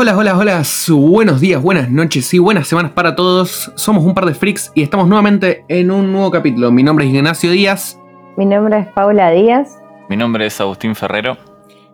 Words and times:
Hola, 0.00 0.16
hola, 0.16 0.38
hola, 0.38 0.62
buenos 0.90 1.40
días, 1.40 1.60
buenas 1.60 1.90
noches 1.90 2.32
y 2.32 2.38
buenas 2.38 2.68
semanas 2.68 2.92
para 2.92 3.16
todos. 3.16 3.72
Somos 3.74 4.04
un 4.04 4.14
par 4.14 4.26
de 4.26 4.34
freaks 4.34 4.70
y 4.76 4.82
estamos 4.82 5.08
nuevamente 5.08 5.64
en 5.66 5.90
un 5.90 6.12
nuevo 6.12 6.30
capítulo. 6.30 6.70
Mi 6.70 6.84
nombre 6.84 7.04
es 7.04 7.12
Ignacio 7.12 7.50
Díaz. 7.50 7.98
Mi 8.36 8.46
nombre 8.46 8.78
es 8.78 8.86
Paula 8.92 9.32
Díaz. 9.32 9.82
Mi 10.08 10.16
nombre 10.16 10.46
es 10.46 10.60
Agustín 10.60 10.94
Ferrero. 10.94 11.36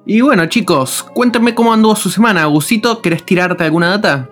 Y 0.04 0.20
bueno, 0.20 0.44
chicos, 0.44 1.02
cuéntenme 1.02 1.54
cómo 1.54 1.72
anduvo 1.72 1.96
su 1.96 2.10
semana. 2.10 2.42
Agusito, 2.42 3.00
¿querés 3.00 3.24
tirarte 3.24 3.64
alguna 3.64 3.88
data? 3.88 4.28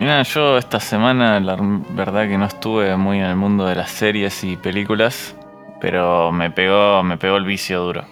Mira, 0.00 0.22
yo 0.22 0.56
esta 0.56 0.80
semana 0.80 1.38
la 1.40 1.58
verdad 1.90 2.26
que 2.26 2.38
no 2.38 2.46
estuve 2.46 2.96
muy 2.96 3.18
en 3.18 3.26
el 3.26 3.36
mundo 3.36 3.66
de 3.66 3.74
las 3.74 3.90
series 3.90 4.42
y 4.44 4.56
películas, 4.56 5.36
pero 5.78 6.32
me 6.32 6.50
pegó, 6.50 7.02
me 7.02 7.18
pegó 7.18 7.36
el 7.36 7.44
vicio 7.44 7.82
duro. 7.82 8.04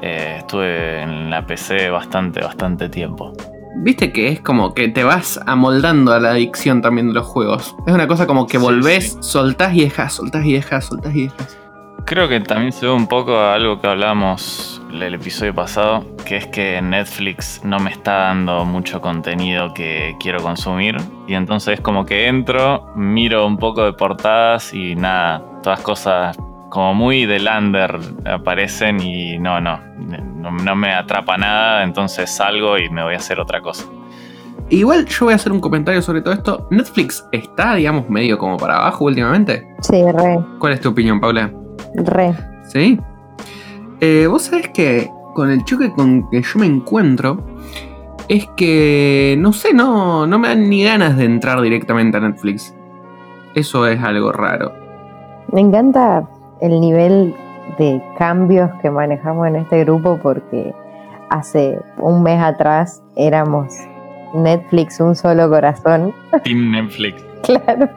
Eh, 0.00 0.36
estuve 0.38 1.02
en 1.02 1.28
la 1.28 1.44
PC 1.44 1.90
bastante, 1.90 2.40
bastante 2.40 2.88
tiempo. 2.88 3.32
Viste 3.76 4.12
que 4.12 4.28
es 4.28 4.40
como 4.40 4.74
que 4.74 4.88
te 4.88 5.02
vas 5.02 5.40
amoldando 5.46 6.12
a 6.12 6.20
la 6.20 6.30
adicción 6.30 6.82
también 6.82 7.08
de 7.08 7.14
los 7.14 7.26
juegos. 7.26 7.74
Es 7.86 7.92
una 7.92 8.06
cosa 8.06 8.26
como 8.26 8.46
que 8.46 8.58
volvés, 8.58 9.16
soltás 9.20 9.74
y 9.74 9.82
dejas, 9.82 10.12
soltás 10.12 10.44
y 10.44 10.52
dejas, 10.52 10.84
soltás 10.84 11.14
y 11.14 11.24
dejas. 11.24 11.58
Creo 12.04 12.28
que 12.28 12.40
también 12.40 12.72
se 12.72 12.86
ve 12.86 12.92
un 12.92 13.06
poco 13.06 13.36
a 13.36 13.54
algo 13.54 13.80
que 13.80 13.86
hablamos 13.86 14.82
el 14.92 15.14
episodio 15.14 15.54
pasado, 15.54 16.04
que 16.26 16.36
es 16.36 16.46
que 16.48 16.82
Netflix 16.82 17.60
no 17.64 17.78
me 17.78 17.90
está 17.90 18.12
dando 18.12 18.64
mucho 18.64 19.00
contenido 19.00 19.72
que 19.72 20.14
quiero 20.20 20.42
consumir. 20.42 20.96
Y 21.26 21.34
entonces 21.34 21.80
como 21.80 22.04
que 22.04 22.26
entro, 22.26 22.92
miro 22.94 23.46
un 23.46 23.56
poco 23.56 23.84
de 23.84 23.92
portadas 23.92 24.74
y 24.74 24.94
nada, 24.94 25.42
todas 25.62 25.80
cosas 25.80 26.36
como 26.72 26.94
muy 26.94 27.26
de 27.26 27.38
lander 27.38 27.98
aparecen 28.24 28.98
y 28.98 29.38
no, 29.38 29.60
no, 29.60 29.78
no, 30.64 30.74
me 30.74 30.94
atrapa 30.94 31.36
nada, 31.36 31.82
entonces 31.82 32.30
salgo 32.30 32.78
y 32.78 32.88
me 32.88 33.02
voy 33.02 33.12
a 33.12 33.18
hacer 33.18 33.38
otra 33.38 33.60
cosa. 33.60 33.84
Igual 34.70 35.04
yo 35.04 35.26
voy 35.26 35.34
a 35.34 35.36
hacer 35.36 35.52
un 35.52 35.60
comentario 35.60 36.00
sobre 36.00 36.22
todo 36.22 36.32
esto. 36.32 36.68
¿Netflix 36.70 37.28
está, 37.30 37.74
digamos, 37.74 38.08
medio 38.08 38.38
como 38.38 38.56
para 38.56 38.78
abajo 38.78 39.04
últimamente? 39.04 39.68
Sí, 39.80 40.02
re. 40.12 40.40
¿Cuál 40.58 40.72
es 40.72 40.80
tu 40.80 40.88
opinión, 40.88 41.20
Paula? 41.20 41.52
Re. 41.94 42.34
¿Sí? 42.68 42.98
Eh, 44.00 44.26
Vos 44.26 44.44
sabés 44.44 44.70
que 44.70 45.10
con 45.34 45.50
el 45.50 45.62
choque 45.66 45.92
con 45.92 46.30
que 46.30 46.40
yo 46.40 46.58
me 46.58 46.64
encuentro 46.64 47.46
es 48.30 48.46
que, 48.56 49.36
no 49.38 49.52
sé, 49.52 49.74
no, 49.74 50.26
no 50.26 50.38
me 50.38 50.48
dan 50.48 50.70
ni 50.70 50.84
ganas 50.84 51.18
de 51.18 51.26
entrar 51.26 51.60
directamente 51.60 52.16
a 52.16 52.20
Netflix. 52.20 52.74
Eso 53.54 53.86
es 53.86 54.02
algo 54.02 54.32
raro. 54.32 54.72
Me 55.52 55.60
encanta 55.60 56.26
el 56.62 56.80
nivel 56.80 57.34
de 57.78 58.02
cambios 58.16 58.70
que 58.80 58.90
manejamos 58.90 59.48
en 59.48 59.56
este 59.56 59.84
grupo 59.84 60.18
porque 60.22 60.74
hace 61.28 61.78
un 61.98 62.22
mes 62.22 62.40
atrás 62.40 63.02
éramos 63.16 63.74
Netflix 64.32 65.00
un 65.00 65.14
solo 65.14 65.50
corazón. 65.50 66.14
Team 66.44 66.70
Netflix. 66.70 67.22
claro. 67.42 67.88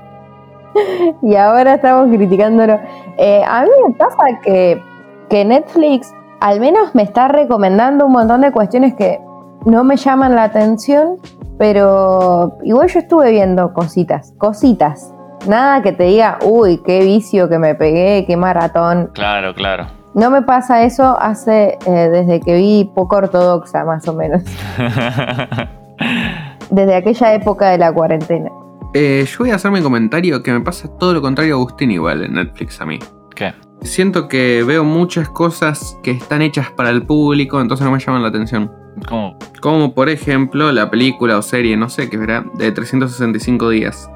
Y 1.21 1.35
ahora 1.35 1.75
estamos 1.75 2.13
criticándolo. 2.13 2.77
Eh, 3.17 3.41
a 3.47 3.63
mí 3.63 3.69
me 3.87 3.93
pasa 3.93 4.23
que, 4.43 4.81
que 5.29 5.45
Netflix 5.45 6.13
al 6.41 6.59
menos 6.59 6.93
me 6.93 7.03
está 7.03 7.29
recomendando 7.29 8.05
un 8.05 8.11
montón 8.11 8.41
de 8.41 8.51
cuestiones 8.51 8.93
que 8.95 9.19
no 9.65 9.83
me 9.83 9.95
llaman 9.95 10.35
la 10.35 10.43
atención, 10.43 11.17
pero 11.57 12.57
igual 12.63 12.89
yo 12.89 12.99
estuve 12.99 13.31
viendo 13.31 13.73
cositas, 13.73 14.33
cositas. 14.37 15.14
Nada 15.47 15.81
que 15.83 15.91
te 15.91 16.05
diga, 16.05 16.39
uy, 16.43 16.81
qué 16.85 17.01
vicio 17.01 17.47
que 17.47 17.59
me 17.59 17.75
pegué, 17.75 18.25
qué 18.25 18.35
maratón. 18.35 19.11
Claro, 19.13 19.53
claro. 19.53 19.87
No 20.15 20.31
me 20.31 20.41
pasa 20.41 20.83
eso 20.83 21.17
hace 21.19 21.77
eh, 21.85 22.09
desde 22.09 22.39
que 22.39 22.55
vi 22.55 22.89
poco 22.95 23.17
ortodoxa, 23.17 23.83
más 23.83 24.07
o 24.07 24.13
menos. 24.13 24.41
desde 26.71 26.95
aquella 26.95 27.33
época 27.33 27.69
de 27.69 27.77
la 27.77 27.93
cuarentena. 27.93 28.49
Eh, 28.93 29.25
yo 29.29 29.39
voy 29.39 29.51
a 29.51 29.55
hacer 29.55 29.71
mi 29.71 29.81
comentario 29.81 30.41
que 30.41 30.51
me 30.51 30.61
pasa 30.61 30.89
todo 30.97 31.13
lo 31.13 31.21
contrario 31.21 31.55
a 31.55 31.57
Agustín 31.57 31.91
igual 31.91 32.23
en 32.23 32.33
Netflix 32.33 32.81
a 32.81 32.85
mí. 32.85 32.97
¿Qué? 33.35 33.53
Siento 33.81 34.27
que 34.27 34.63
veo 34.65 34.83
muchas 34.83 35.29
cosas 35.29 35.99
que 36.01 36.11
están 36.11 36.41
hechas 36.41 36.71
para 36.71 36.89
el 36.89 37.03
público, 37.05 37.61
entonces 37.61 37.85
no 37.85 37.91
me 37.91 37.99
llaman 37.99 38.23
la 38.23 38.29
atención. 38.29 38.71
¿Cómo? 39.07 39.37
Como 39.61 39.93
por 39.93 40.07
ejemplo 40.09 40.71
la 40.71 40.89
película 40.89 41.37
o 41.37 41.41
serie, 41.41 41.75
no 41.75 41.89
sé, 41.89 42.09
que 42.09 42.17
verá, 42.17 42.45
de 42.57 42.71
365 42.71 43.69
días 43.69 44.09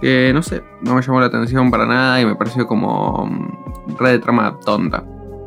que 0.00 0.32
no 0.32 0.42
sé, 0.42 0.62
no 0.80 0.94
me 0.94 1.02
llamó 1.02 1.20
la 1.20 1.26
atención 1.26 1.70
para 1.70 1.86
nada 1.86 2.20
y 2.20 2.26
me 2.26 2.34
pareció 2.34 2.66
como 2.66 3.26
mm, 3.26 3.96
red 3.98 4.12
de 4.12 4.18
trama 4.18 4.58
tonta. 4.64 5.04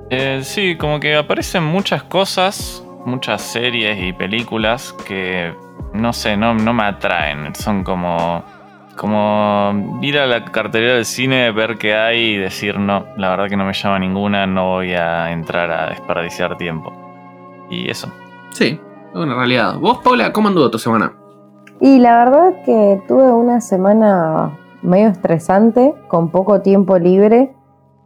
Eh, 0.09 0.41
sí, 0.44 0.78
como 0.78 1.00
que 1.00 1.16
aparecen 1.16 1.64
muchas 1.64 2.03
cosas, 2.03 2.84
muchas 3.06 3.42
series 3.42 3.97
y 4.02 4.13
películas 4.13 4.94
que 5.08 5.53
no 5.94 6.12
sé, 6.12 6.36
no, 6.36 6.53
no 6.53 6.74
me 6.74 6.84
atraen. 6.84 7.56
Son 7.56 7.84
como. 7.84 8.44
Como 8.96 10.00
ir 10.03 10.19
a 10.19 10.28
la 10.28 10.46
cartelera 10.46 10.94
del 10.94 11.06
cine, 11.06 11.50
ver 11.52 11.80
qué 11.80 11.96
hay 11.96 12.36
y 12.36 12.38
decir 12.38 12.78
no, 12.78 13.08
la 13.18 13.31
verdad 13.31 13.50
que 13.50 13.58
no 13.58 13.66
me 13.66 13.74
llama 13.74 13.97
ninguna, 13.97 14.46
no 14.46 14.66
voy 14.68 14.94
a 14.94 15.31
entrar 15.31 15.72
a 15.72 15.90
desperdiciar 15.90 16.58
tiempo. 16.58 16.94
Y 17.72 17.90
eso. 17.90 18.13
Sí, 18.52 18.80
es 19.09 19.16
una 19.16 19.34
realidad. 19.34 19.80
¿Vos, 19.80 19.97
Paula, 20.03 20.31
cómo 20.31 20.50
anduvo 20.50 20.69
tu 20.69 20.78
semana? 20.78 21.12
Y 21.80 22.00
la 22.00 22.24
verdad 22.24 22.64
que 22.66 23.02
tuve 23.08 23.32
una 23.32 23.60
semana 23.62 24.58
medio 24.84 25.08
estresante, 25.08 25.94
con 26.08 26.30
poco 26.30 26.62
tiempo 26.62 27.00
libre, 27.00 27.54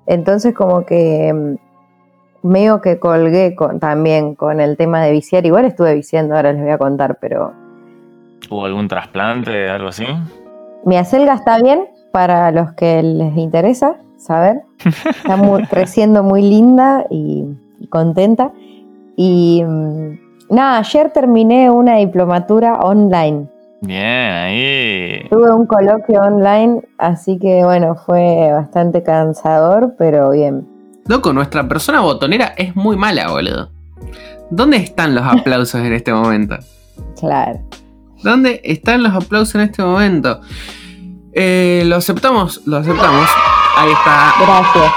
entonces 0.06 0.54
como 0.54 0.86
que 0.86 1.34
mm, 1.34 2.48
medio 2.48 2.82
que 2.82 3.00
colgué 3.00 3.56
con, 3.56 3.80
también 3.80 4.36
con 4.36 4.60
el 4.62 4.78
tema 4.78 5.04
de 5.04 5.12
viciar, 5.12 5.46
igual 5.46 5.66
estuve 5.66 5.96
viciando, 5.96 6.36
ahora 6.36 6.54
les 6.54 6.62
voy 6.62 6.72
a 6.72 6.78
contar, 6.78 7.18
pero... 7.20 7.54
¿Hubo 8.50 8.66
algún 8.66 8.88
trasplante, 8.88 9.70
algo 9.70 9.90
así? 9.90 10.06
Mi 10.86 10.98
acelga 10.98 11.34
está 11.34 11.58
bien, 11.62 11.88
para 12.12 12.52
los 12.52 12.72
que 12.74 13.04
les 13.04 13.36
interesa 13.36 13.98
saber, 14.18 14.62
está 14.84 15.38
creciendo 15.70 16.24
muy 16.24 16.42
linda 16.42 17.06
y 17.10 17.46
contenta. 17.90 18.52
Y 19.16 19.64
mm, 19.66 20.20
nada, 20.52 20.78
ayer 20.78 21.12
terminé 21.12 21.70
una 21.70 21.98
diplomatura 21.98 22.76
online 22.76 23.50
Bien, 23.82 24.34
ahí. 24.34 25.28
Tuve 25.30 25.52
un 25.52 25.68
coloquio 25.68 26.22
online, 26.22 26.82
así 26.98 27.38
que 27.38 27.64
bueno, 27.64 27.96
fue 27.96 28.52
bastante 28.52 29.04
cansador, 29.04 29.94
pero 29.98 30.32
bien. 30.32 30.68
Loco, 31.06 31.32
nuestra 31.32 31.68
persona 31.68 32.02
botonera 32.02 32.54
es 32.58 32.76
muy 32.76 32.98
mala, 32.98 33.30
boludo. 33.30 33.70
¿Dónde 34.50 34.78
están 34.78 35.14
los 35.14 35.26
aplausos 35.26 35.82
en 35.82 35.94
este 35.94 36.12
momento? 36.12 36.58
Claro. 37.20 37.60
¿Dónde 38.24 38.62
están 38.64 39.04
los 39.04 39.14
aplausos 39.14 39.56
en 39.56 39.62
este 39.62 39.84
momento? 39.84 40.42
Eh, 41.34 41.84
lo 41.86 41.98
aceptamos, 41.98 42.66
lo 42.66 42.78
aceptamos. 42.78 43.30
Ahí 43.78 43.92
está. 43.92 44.34
Gracias. 44.42 44.92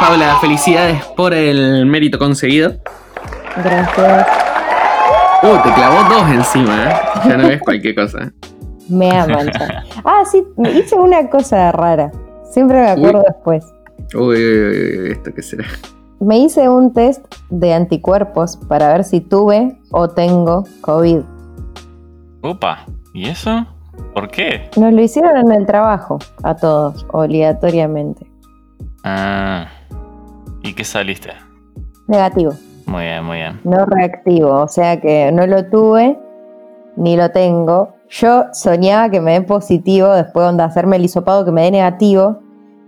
Paula, 0.00 0.36
felicidades 0.40 1.04
por 1.16 1.32
el 1.32 1.86
mérito 1.86 2.18
conseguido. 2.18 2.74
Gracias. 3.62 4.26
Uh, 5.40 5.62
te 5.62 5.72
clavó 5.72 6.14
dos 6.14 6.30
encima, 6.30 6.90
¿eh? 6.90 6.96
Ya 7.28 7.36
no 7.36 7.48
ves 7.48 7.62
cualquier 7.62 7.94
cosa. 7.94 8.32
Me 8.88 9.10
aman. 9.10 9.50
Ah, 10.04 10.24
sí, 10.30 10.44
hice 10.74 10.96
una 10.96 11.30
cosa 11.30 11.70
rara. 11.70 12.10
Siempre 12.50 12.80
me 12.80 12.90
acuerdo 12.90 13.22
después. 13.26 13.64
Uy, 14.14 14.36
uy, 14.36 14.98
uy, 15.00 15.10
¿esto 15.12 15.32
qué 15.32 15.42
será? 15.42 15.64
Me 16.18 16.38
hice 16.38 16.68
un 16.68 16.92
test 16.92 17.24
de 17.50 17.72
anticuerpos 17.72 18.56
para 18.56 18.88
ver 18.88 19.04
si 19.04 19.20
tuve 19.20 19.78
o 19.92 20.08
tengo 20.08 20.64
COVID. 20.80 21.20
Upa, 22.42 22.86
¿y 23.14 23.28
eso? 23.28 23.64
¿Por 24.14 24.28
qué? 24.30 24.68
Nos 24.76 24.92
lo 24.92 25.00
hicieron 25.00 25.36
en 25.36 25.52
el 25.52 25.66
trabajo, 25.66 26.18
a 26.42 26.56
todos, 26.56 27.06
obligatoriamente. 27.12 28.26
Ah, 29.04 29.68
¿y 30.62 30.72
qué 30.72 30.82
saliste? 30.82 31.30
Negativo. 32.08 32.54
Muy 32.88 33.04
bien, 33.04 33.24
muy 33.24 33.36
bien. 33.36 33.60
No 33.64 33.84
reactivo, 33.84 34.62
o 34.62 34.68
sea 34.68 34.98
que 35.00 35.30
no 35.30 35.46
lo 35.46 35.66
tuve 35.66 36.18
ni 36.96 37.16
lo 37.16 37.30
tengo. 37.30 37.94
Yo 38.10 38.46
soñaba 38.52 39.10
que 39.10 39.20
me 39.20 39.32
dé 39.32 39.42
positivo, 39.42 40.12
después 40.12 40.56
de 40.56 40.62
hacerme 40.62 40.96
el 40.96 41.04
hisopado 41.04 41.44
que 41.44 41.52
me 41.52 41.62
dé 41.62 41.70
negativo. 41.70 42.40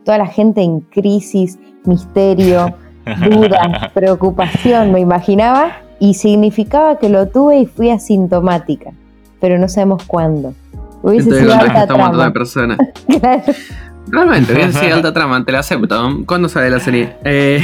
Toda 0.04 0.18
la 0.18 0.26
gente 0.26 0.62
en 0.62 0.80
crisis, 0.80 1.58
misterio, 1.84 2.74
duda, 3.30 3.90
preocupación, 3.94 4.92
me 4.92 5.00
imaginaba. 5.00 5.72
Y 5.98 6.14
significaba 6.14 6.98
que 6.98 7.10
lo 7.10 7.28
tuve 7.28 7.58
y 7.58 7.66
fui 7.66 7.90
asintomática. 7.90 8.92
Pero 9.38 9.58
no 9.58 9.68
sabemos 9.68 10.02
cuándo. 10.04 10.54
Hubiese 11.02 11.30
sido 11.30 11.54
alta 11.54 11.86
trama. 11.86 12.24
De 12.24 12.30
personas. 12.30 12.78
claro. 13.20 13.42
Realmente, 14.08 14.54
hubiese 14.54 14.78
sido 14.78 14.96
alta 14.96 15.12
trama, 15.12 15.44
te 15.44 15.52
la 15.52 15.58
acepto. 15.58 16.24
¿Cuándo 16.26 16.48
sale 16.48 16.70
la 16.70 16.80
serie? 16.80 17.16
Eh... 17.24 17.62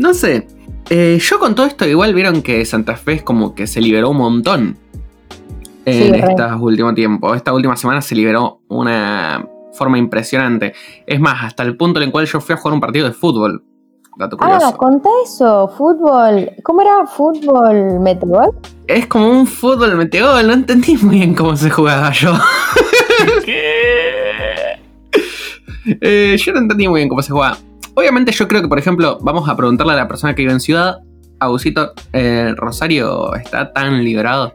No 0.00 0.14
sé. 0.14 0.46
Eh, 0.88 1.18
yo 1.20 1.38
con 1.38 1.54
todo 1.54 1.66
esto, 1.66 1.86
igual 1.86 2.14
vieron 2.14 2.40
que 2.40 2.64
Santa 2.64 2.96
Fe 2.96 3.12
es 3.14 3.22
como 3.22 3.54
que 3.54 3.66
se 3.66 3.82
liberó 3.82 4.10
un 4.10 4.16
montón 4.16 4.78
en 5.84 6.14
estos 6.14 6.60
últimos 6.60 6.94
tiempos. 6.94 7.36
Esta 7.36 7.52
última 7.52 7.76
semana 7.76 8.00
se 8.00 8.14
liberó 8.14 8.62
una 8.68 9.46
forma 9.74 9.98
impresionante. 9.98 10.72
Es 11.06 11.20
más, 11.20 11.44
hasta 11.44 11.64
el 11.64 11.76
punto 11.76 12.00
en 12.00 12.06
el 12.06 12.12
cual 12.12 12.24
yo 12.24 12.40
fui 12.40 12.54
a 12.54 12.56
jugar 12.56 12.72
un 12.74 12.80
partido 12.80 13.06
de 13.06 13.12
fútbol. 13.12 13.62
Dato 14.16 14.38
ah, 14.40 14.74
contá 14.76 15.10
eso, 15.22 15.68
fútbol. 15.76 16.50
¿Cómo 16.62 16.80
era? 16.80 17.06
¿Fútbol 17.06 18.00
Metrobol? 18.00 18.54
es 18.86 19.06
como 19.06 19.30
un 19.30 19.46
fútbol 19.46 19.96
metegol, 19.96 20.46
no 20.46 20.52
entendí 20.52 20.96
muy 20.96 21.16
bien 21.16 21.34
cómo 21.34 21.56
se 21.56 21.70
jugaba 21.70 22.10
yo. 22.10 22.32
¿Qué? 23.44 24.80
Eh, 26.00 26.36
yo 26.36 26.52
no 26.52 26.58
entendí 26.60 26.88
muy 26.88 27.00
bien 27.00 27.08
cómo 27.08 27.22
se 27.22 27.32
jugaba. 27.32 27.56
Obviamente 28.00 28.32
yo 28.32 28.48
creo 28.48 28.62
que, 28.62 28.68
por 28.68 28.78
ejemplo, 28.78 29.18
vamos 29.20 29.46
a 29.46 29.54
preguntarle 29.58 29.92
a 29.92 29.96
la 29.96 30.08
persona 30.08 30.34
que 30.34 30.40
vive 30.40 30.54
en 30.54 30.60
ciudad, 30.60 31.00
Agusito, 31.38 31.92
eh, 32.14 32.54
¿Rosario 32.56 33.34
está 33.34 33.74
tan 33.74 34.02
liberado? 34.02 34.54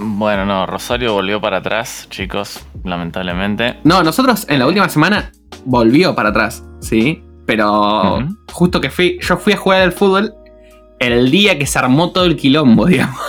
Bueno, 0.00 0.44
no, 0.44 0.66
Rosario 0.66 1.12
volvió 1.12 1.40
para 1.40 1.58
atrás, 1.58 2.08
chicos, 2.10 2.66
lamentablemente. 2.82 3.78
No, 3.84 4.02
nosotros 4.02 4.46
en 4.48 4.58
la 4.58 4.66
última 4.66 4.88
semana 4.88 5.30
volvió 5.64 6.16
para 6.16 6.30
atrás, 6.30 6.64
¿sí? 6.80 7.22
Pero 7.46 8.26
justo 8.50 8.80
que 8.80 8.90
fui, 8.90 9.16
yo 9.20 9.36
fui 9.36 9.52
a 9.52 9.58
jugar 9.58 9.82
al 9.82 9.92
fútbol 9.92 10.34
el 10.98 11.30
día 11.30 11.56
que 11.60 11.66
se 11.66 11.78
armó 11.78 12.10
todo 12.10 12.24
el 12.24 12.34
quilombo, 12.34 12.86
digamos. 12.86 13.20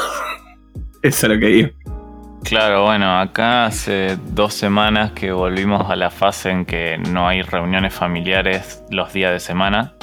Eso 1.04 1.28
es 1.28 1.34
lo 1.34 1.40
que 1.40 1.46
digo. 1.46 1.70
Claro, 2.48 2.86
bueno, 2.86 3.20
acá 3.20 3.66
hace 3.66 4.18
dos 4.32 4.54
semanas 4.54 5.12
que 5.12 5.32
volvimos 5.32 5.90
a 5.90 5.96
la 5.96 6.10
fase 6.10 6.50
en 6.50 6.66
que 6.66 6.98
no 6.98 7.28
hay 7.28 7.42
reuniones 7.42 7.94
familiares 7.94 8.84
los 8.90 9.12
días 9.14 9.32
de 9.32 9.40
semana, 9.40 9.94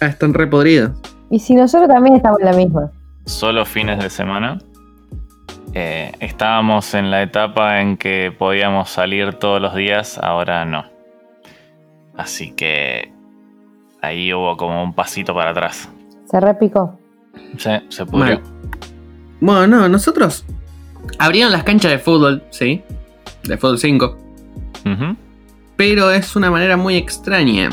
Ah, 0.00 0.06
están 0.06 0.34
re 0.34 0.48
podridos. 0.48 0.90
Y 1.30 1.38
si 1.38 1.54
nosotros 1.54 1.88
también 1.88 2.16
estamos 2.16 2.40
en 2.40 2.46
la 2.46 2.52
misma. 2.54 2.90
solo 3.24 3.64
fines 3.64 4.02
de 4.02 4.10
semana. 4.10 4.58
Eh, 5.74 6.10
estábamos 6.18 6.92
en 6.94 7.10
la 7.12 7.22
etapa 7.22 7.80
en 7.80 7.96
que 7.96 8.34
podíamos 8.36 8.90
salir 8.90 9.34
todos 9.34 9.62
los 9.62 9.74
días, 9.76 10.18
ahora 10.18 10.64
no. 10.64 10.84
Así 12.16 12.50
que 12.52 13.12
ahí 14.02 14.34
hubo 14.34 14.56
como 14.56 14.82
un 14.82 14.92
pasito 14.92 15.32
para 15.34 15.50
atrás. 15.50 15.88
Se 16.26 16.40
repicó. 16.40 16.98
Se, 17.56 17.82
se 17.88 18.04
pudrió. 18.04 18.40
Mal. 18.40 18.42
Bueno, 19.40 19.66
no, 19.68 19.88
nosotros 19.88 20.44
abrieron 21.18 21.52
las 21.52 21.64
canchas 21.64 21.90
de 21.90 21.98
fútbol, 21.98 22.42
¿sí? 22.50 22.82
De 23.44 23.56
fútbol 23.56 23.78
5. 23.78 24.18
Ujú. 24.86 25.16
Pero 25.76 26.10
es 26.10 26.36
una 26.36 26.50
manera 26.50 26.76
muy 26.76 26.96
extraña. 26.96 27.70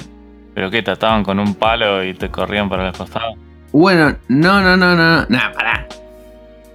¿Pero 0.53 0.71
qué? 0.71 0.81
¿Te 0.81 0.91
ataban 0.91 1.23
con 1.23 1.39
un 1.39 1.55
palo 1.55 2.03
y 2.03 2.13
te 2.13 2.29
corrían 2.29 2.69
para 2.69 2.87
el 2.87 2.93
costado? 2.93 3.33
Bueno, 3.71 4.15
no, 4.27 4.61
no, 4.61 4.75
no, 4.75 4.95
no. 4.95 5.25
Nah, 5.29 5.51
pará. 5.53 5.87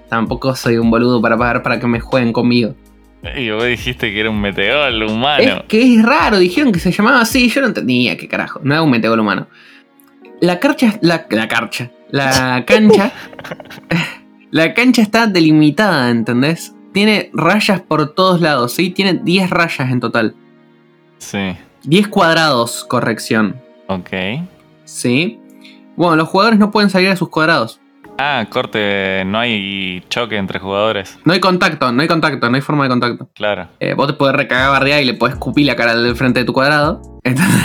Tampoco 0.08 0.54
soy 0.54 0.76
un 0.76 0.90
boludo 0.90 1.20
para 1.20 1.36
pagar 1.36 1.62
para 1.62 1.80
que 1.80 1.86
me 1.86 2.00
jueguen 2.00 2.32
conmigo. 2.32 2.74
Y 3.36 3.50
vos 3.50 3.64
dijiste 3.64 4.12
que 4.12 4.20
era 4.20 4.30
un 4.30 4.40
meteor 4.40 4.92
humano. 5.02 5.42
Es 5.42 5.62
que 5.66 5.96
es 5.96 6.02
raro, 6.04 6.38
dijeron 6.38 6.72
que 6.72 6.78
se 6.78 6.92
llamaba 6.92 7.22
así, 7.22 7.48
yo 7.48 7.62
no 7.62 7.68
entendía 7.68 8.16
qué 8.16 8.28
carajo, 8.28 8.60
no 8.62 8.74
es 8.74 8.80
un 8.80 8.90
metegol 8.90 9.18
humano. 9.18 9.48
La 10.40 10.60
carcha, 10.60 10.98
la, 11.00 11.26
la 11.30 11.48
carcha, 11.48 11.90
la 12.10 12.64
cancha, 12.66 13.12
la 14.54 14.72
cancha 14.72 15.02
está 15.02 15.26
delimitada, 15.26 16.10
¿entendés? 16.10 16.76
Tiene 16.92 17.28
rayas 17.32 17.80
por 17.80 18.14
todos 18.14 18.40
lados, 18.40 18.72
¿sí? 18.72 18.90
Tiene 18.90 19.14
10 19.14 19.50
rayas 19.50 19.90
en 19.90 19.98
total. 19.98 20.36
Sí, 21.18 21.56
10 21.82 22.06
cuadrados, 22.06 22.84
corrección, 22.84 23.60
ok. 23.88 24.10
¿sí? 24.84 25.40
Bueno, 25.96 26.14
los 26.14 26.28
jugadores 26.28 26.60
no 26.60 26.70
pueden 26.70 26.88
salir 26.88 27.08
de 27.08 27.16
sus 27.16 27.30
cuadrados. 27.30 27.80
Ah, 28.16 28.46
corte, 28.48 29.24
no 29.26 29.40
hay 29.40 30.04
choque 30.08 30.36
entre 30.36 30.60
jugadores. 30.60 31.18
No 31.24 31.32
hay 31.32 31.40
contacto, 31.40 31.90
no 31.90 32.02
hay 32.02 32.06
contacto, 32.06 32.48
no 32.48 32.54
hay 32.54 32.62
forma 32.62 32.84
de 32.84 32.90
contacto. 32.90 33.28
Claro. 33.34 33.66
Eh, 33.80 33.94
vos 33.94 34.06
te 34.06 34.12
podés 34.12 34.36
recagar 34.36 34.70
bardear 34.70 35.02
y 35.02 35.06
le 35.06 35.14
podés 35.14 35.34
escupir 35.34 35.66
la 35.66 35.74
cara 35.74 35.96
del 35.96 36.14
frente 36.14 36.38
de 36.38 36.46
tu 36.46 36.52
cuadrado. 36.52 37.02
Entonces... 37.24 37.60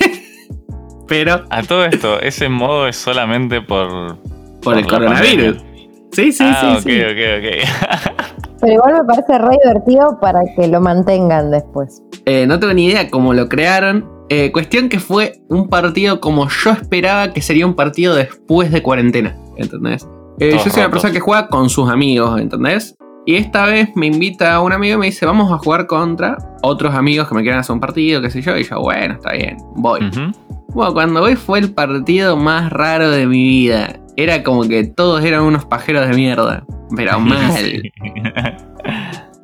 Pero 1.06 1.44
A 1.48 1.62
todo 1.62 1.84
esto, 1.84 2.20
ese 2.20 2.48
modo 2.48 2.88
es 2.88 2.96
solamente 2.96 3.60
por. 3.60 4.18
por 4.62 4.76
el 4.76 4.84
coronavirus. 4.84 5.58
pandemia. 5.58 5.73
Sí, 6.14 6.32
sí, 6.32 6.44
ah, 6.46 6.78
sí, 6.80 6.88
ok, 6.88 6.94
sí. 6.94 7.02
ok, 7.02 7.20
ok. 7.38 8.44
Pero 8.60 8.72
igual 8.72 8.94
me 8.94 9.04
parece 9.04 9.38
re 9.38 9.56
divertido 9.62 10.18
para 10.20 10.40
que 10.56 10.68
lo 10.68 10.80
mantengan 10.80 11.50
después. 11.50 12.02
Eh, 12.24 12.46
no 12.46 12.58
tengo 12.58 12.72
ni 12.72 12.86
idea 12.86 13.10
cómo 13.10 13.34
lo 13.34 13.48
crearon. 13.48 14.08
Eh, 14.30 14.52
cuestión 14.52 14.88
que 14.88 15.00
fue 15.00 15.42
un 15.50 15.68
partido 15.68 16.20
como 16.20 16.48
yo 16.48 16.70
esperaba 16.70 17.32
que 17.32 17.42
sería 17.42 17.66
un 17.66 17.74
partido 17.74 18.14
después 18.14 18.72
de 18.72 18.82
cuarentena. 18.82 19.36
¿Entendés? 19.56 20.08
Eh, 20.40 20.52
yo 20.52 20.58
soy 20.58 20.72
una 20.72 20.84
rotos. 20.84 20.90
persona 20.90 21.12
que 21.12 21.20
juega 21.20 21.48
con 21.48 21.68
sus 21.68 21.90
amigos, 21.90 22.40
¿entendés? 22.40 22.96
Y 23.26 23.36
esta 23.36 23.66
vez 23.66 23.90
me 23.94 24.06
invita 24.06 24.54
a 24.54 24.60
un 24.60 24.72
amigo 24.72 24.96
y 24.96 24.98
me 24.98 25.06
dice, 25.06 25.24
vamos 25.24 25.50
a 25.50 25.58
jugar 25.58 25.86
contra 25.86 26.36
otros 26.62 26.94
amigos 26.94 27.28
que 27.28 27.34
me 27.34 27.42
quieran 27.42 27.60
hacer 27.60 27.74
un 27.74 27.80
partido, 27.80 28.20
qué 28.20 28.30
sé 28.30 28.42
yo. 28.42 28.56
Y 28.56 28.64
yo, 28.64 28.80
bueno, 28.80 29.14
está 29.14 29.32
bien, 29.32 29.56
voy. 29.76 30.00
Ujú. 30.06 30.32
Bueno, 30.74 30.92
cuando 30.92 31.20
voy 31.20 31.36
fue 31.36 31.58
el 31.60 31.72
partido 31.72 32.36
más 32.36 32.70
raro 32.70 33.10
de 33.10 33.26
mi 33.26 33.42
vida. 33.42 34.00
Era 34.16 34.42
como 34.42 34.62
que 34.62 34.84
todos 34.84 35.24
eran 35.24 35.42
unos 35.42 35.64
pajeros 35.64 36.08
de 36.08 36.14
mierda. 36.14 36.64
Pero 36.94 37.20
mal. 37.20 37.52
Sí. 37.52 37.92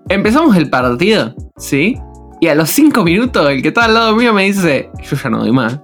Empezamos 0.09 0.57
el 0.57 0.69
partido, 0.71 1.35
¿sí? 1.57 1.97
Y 2.41 2.49
a 2.49 2.55
los 2.55 2.71
5 2.71 3.05
minutos 3.05 3.49
el 3.51 3.63
que 3.63 3.69
estaba 3.69 3.87
al 3.87 3.95
lado 3.95 4.17
mío 4.17 4.33
me 4.33 4.45
dice, 4.45 4.91
yo 5.03 5.17
ya 5.17 5.31
no 5.31 5.41
doy 5.41 5.53
más. 5.53 5.81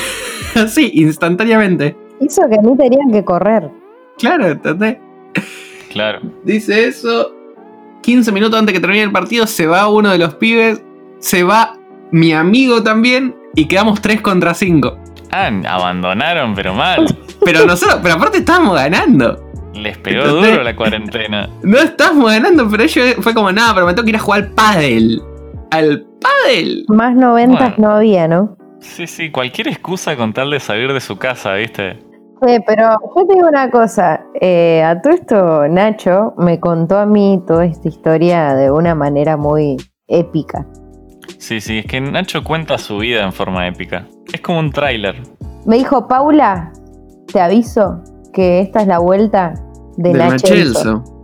Así, 0.54 0.90
instantáneamente. 0.94 1.96
Hizo 2.20 2.42
que 2.48 2.56
ni 2.58 2.76
tenían 2.76 3.12
que 3.12 3.24
correr. 3.24 3.70
Claro, 4.18 4.48
¿entendés? 4.48 4.98
Claro. 5.90 6.20
Dice 6.44 6.86
eso. 6.86 7.32
15 8.02 8.32
minutos 8.32 8.58
antes 8.58 8.74
que 8.74 8.80
termine 8.80 9.02
el 9.02 9.12
partido 9.12 9.46
se 9.46 9.66
va 9.66 9.88
uno 9.88 10.10
de 10.10 10.18
los 10.18 10.34
pibes. 10.34 10.82
Se 11.18 11.44
va 11.44 11.78
mi 12.10 12.32
amigo 12.32 12.82
también. 12.82 13.34
Y 13.54 13.66
quedamos 13.66 14.00
3 14.00 14.20
contra 14.20 14.54
5. 14.54 14.96
Ah, 15.32 15.50
abandonaron, 15.68 16.54
pero 16.54 16.74
mal. 16.74 17.06
Pero 17.44 17.64
nosotros, 17.64 18.00
pero 18.02 18.16
aparte 18.16 18.38
estábamos 18.38 18.74
ganando. 18.74 19.50
Les 19.72 19.96
pegó 19.96 20.24
¿Entendés? 20.24 20.50
duro 20.50 20.62
la 20.62 20.76
cuarentena. 20.76 21.48
No 21.62 21.78
estábamos 21.78 22.30
ganando, 22.30 22.68
pero 22.68 22.82
ellos 22.82 23.14
fue 23.20 23.32
como 23.32 23.50
nada, 23.50 23.72
pero 23.72 23.86
me 23.86 23.94
tengo 23.94 24.04
que 24.04 24.10
ir 24.10 24.16
a 24.16 24.20
jugar 24.20 24.40
al 24.42 24.48
pádel. 24.52 25.22
Al 25.70 26.06
pádel. 26.20 26.84
Más 26.88 27.14
noventas 27.14 27.76
Bueno. 27.76 27.88
no 27.88 27.96
había, 27.96 28.28
¿no? 28.28 28.56
Sí, 28.80 29.06
sí, 29.06 29.30
cualquier 29.30 29.68
excusa 29.68 30.16
con 30.16 30.34
tal 30.34 30.50
de 30.50 30.60
salir 30.60 30.92
de 30.92 31.00
su 31.00 31.16
casa, 31.16 31.54
¿viste? 31.54 31.98
Sí, 32.46 32.58
pero 32.66 32.90
yo 33.16 33.26
te 33.26 33.34
digo 33.34 33.48
una 33.48 33.70
cosa, 33.70 34.22
eh, 34.40 34.82
a 34.82 35.00
todo 35.00 35.12
esto 35.14 35.68
Nacho 35.68 36.34
me 36.38 36.58
contó 36.60 36.98
a 36.98 37.06
mí 37.06 37.42
toda 37.46 37.64
esta 37.66 37.88
historia 37.88 38.54
de 38.54 38.70
una 38.70 38.94
manera 38.94 39.36
muy 39.38 39.76
épica. 40.08 40.66
Sí, 41.38 41.60
sí, 41.60 41.78
es 41.78 41.86
que 41.86 42.00
Nacho 42.00 42.44
cuenta 42.44 42.78
su 42.78 42.98
vida 42.98 43.24
en 43.24 43.32
forma 43.32 43.66
épica. 43.66 44.06
Es 44.32 44.40
como 44.40 44.58
un 44.58 44.70
tráiler. 44.70 45.16
Me 45.66 45.76
dijo, 45.76 46.06
Paula, 46.08 46.72
te 47.32 47.40
aviso 47.40 48.02
que 48.32 48.60
esta 48.60 48.82
es 48.82 48.86
la 48.86 48.98
vuelta 48.98 49.54
de 49.96 50.10
Del 50.10 50.18
Nachelso. 50.18 51.02
Machelso. 51.02 51.20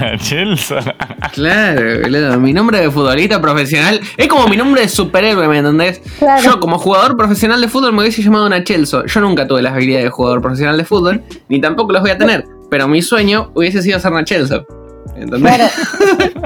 La 0.00 0.18
Chelsea. 0.18 0.80
Claro, 1.32 2.00
boludo. 2.02 2.40
Mi 2.40 2.52
nombre 2.52 2.80
de 2.80 2.90
futbolista 2.90 3.40
profesional 3.40 4.00
es 4.16 4.28
como 4.28 4.48
mi 4.48 4.56
nombre 4.56 4.82
de 4.82 4.88
superhéroe, 4.88 5.48
¿me 5.48 5.58
entendés? 5.58 6.00
Claro. 6.18 6.42
Yo, 6.42 6.60
como 6.60 6.78
jugador 6.78 7.16
profesional 7.16 7.60
de 7.60 7.68
fútbol, 7.68 7.92
me 7.92 8.00
hubiese 8.00 8.22
llamado 8.22 8.48
Nachelso. 8.48 9.06
Yo 9.06 9.20
nunca 9.20 9.46
tuve 9.46 9.62
las 9.62 9.74
habilidades 9.74 10.04
de 10.04 10.10
jugador 10.10 10.42
profesional 10.42 10.76
de 10.76 10.84
fútbol, 10.84 11.22
ni 11.48 11.60
tampoco 11.60 11.92
las 11.92 12.02
voy 12.02 12.10
a 12.10 12.18
tener. 12.18 12.44
Pero 12.70 12.88
mi 12.88 13.02
sueño 13.02 13.50
hubiese 13.54 13.82
sido 13.82 13.98
ser 13.98 14.12
Nachelso. 14.12 14.66
¿Entendés? 15.16 15.40
Claro. 15.56 15.64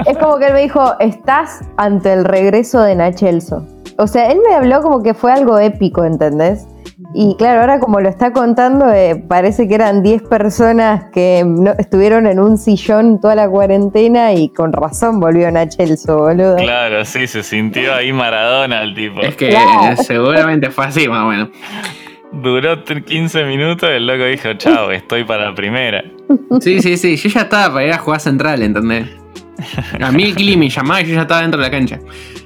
es 0.05 0.17
como 0.17 0.37
que 0.37 0.45
él 0.47 0.53
me 0.53 0.61
dijo, 0.61 0.95
estás 0.99 1.61
ante 1.77 2.13
el 2.13 2.25
regreso 2.25 2.81
de 2.81 2.95
Nachelso. 2.95 3.65
O 3.97 4.07
sea, 4.07 4.31
él 4.31 4.39
me 4.47 4.53
habló 4.55 4.81
como 4.81 5.01
que 5.01 5.13
fue 5.13 5.31
algo 5.31 5.57
épico, 5.57 6.03
¿entendés? 6.03 6.67
Y 7.13 7.35
claro, 7.37 7.61
ahora 7.61 7.79
como 7.79 7.99
lo 8.01 8.09
está 8.09 8.31
contando, 8.33 8.91
eh, 8.91 9.23
parece 9.27 9.67
que 9.67 9.75
eran 9.75 10.03
10 10.03 10.23
personas 10.23 11.05
que 11.13 11.43
no- 11.45 11.73
estuvieron 11.77 12.27
en 12.27 12.39
un 12.39 12.57
sillón 12.57 13.19
toda 13.21 13.33
la 13.35 13.49
cuarentena 13.49 14.33
y 14.33 14.49
con 14.49 14.73
razón 14.73 15.19
volvió 15.19 15.49
Nachelso, 15.49 16.17
boludo. 16.17 16.57
Claro, 16.57 17.05
sí, 17.05 17.25
se 17.25 17.41
sintió 17.43 17.93
ahí 17.95 18.11
Maradona 18.13 18.81
el 18.83 18.93
tipo. 18.93 19.21
Es 19.21 19.35
que 19.35 19.49
Claro. 19.49 19.95
seguramente 20.03 20.69
fue 20.69 20.85
así, 20.85 21.07
más 21.07 21.23
o 21.23 21.27
menos. 21.29 21.49
Duró 22.31 22.83
t- 22.83 23.03
15 23.03 23.45
minutos 23.45 23.89
y 23.89 23.93
el 23.93 24.05
loco 24.07 24.25
dijo, 24.25 24.53
chao, 24.55 24.91
estoy 24.91 25.23
para 25.23 25.45
la 25.49 25.55
primera. 25.55 26.03
Sí, 26.61 26.81
sí, 26.81 26.97
sí. 26.97 27.15
Yo 27.15 27.29
ya 27.29 27.41
estaba 27.41 27.73
para 27.73 27.85
ir 27.87 27.93
a 27.93 27.97
jugar 27.99 28.19
central, 28.19 28.61
¿entendés? 28.61 29.07
A 30.01 30.11
mí 30.11 30.23
el 30.23 30.35
Kili 30.35 30.55
me 30.55 30.69
llamaba 30.69 31.01
y 31.01 31.07
yo 31.07 31.15
ya 31.15 31.21
estaba 31.21 31.41
dentro 31.41 31.59
de 31.59 31.67
la 31.67 31.71
cancha. 31.71 31.99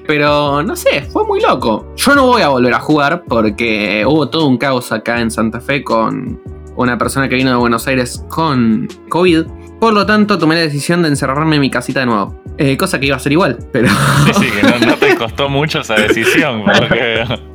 Pero 0.07 0.63
no 0.63 0.75
sé, 0.75 1.01
fue 1.03 1.25
muy 1.25 1.41
loco. 1.41 1.93
Yo 1.97 2.15
no 2.15 2.25
voy 2.27 2.41
a 2.41 2.47
volver 2.50 2.73
a 2.73 2.79
jugar 2.79 3.23
porque 3.27 4.03
hubo 4.07 4.29
todo 4.29 4.47
un 4.47 4.57
caos 4.57 4.91
acá 4.91 5.19
en 5.19 5.29
Santa 5.29 5.59
Fe 5.59 5.83
con 5.83 6.39
una 6.75 6.97
persona 6.97 7.27
que 7.27 7.35
vino 7.35 7.50
de 7.50 7.57
Buenos 7.57 7.85
Aires 7.88 8.23
con 8.29 8.88
COVID. 9.09 9.43
Por 9.79 9.93
lo 9.93 10.05
tanto, 10.05 10.38
tomé 10.38 10.55
la 10.55 10.61
decisión 10.61 11.01
de 11.01 11.09
encerrarme 11.09 11.55
en 11.55 11.61
mi 11.61 11.69
casita 11.69 12.01
de 12.01 12.05
nuevo. 12.05 12.41
Eh, 12.57 12.77
cosa 12.77 13.00
que 13.00 13.07
iba 13.07 13.15
a 13.15 13.19
ser 13.19 13.31
igual, 13.31 13.57
pero. 13.73 13.89
Sí, 13.89 14.33
sí, 14.35 14.45
que 14.51 14.63
no, 14.67 14.85
no 14.91 14.95
te 14.95 15.15
costó 15.17 15.50
mucho 15.50 15.81
esa 15.81 15.95
decisión, 15.95 16.63
por 16.63 16.81
lo 16.81 16.88
que 16.88 16.95
veo. 16.95 17.25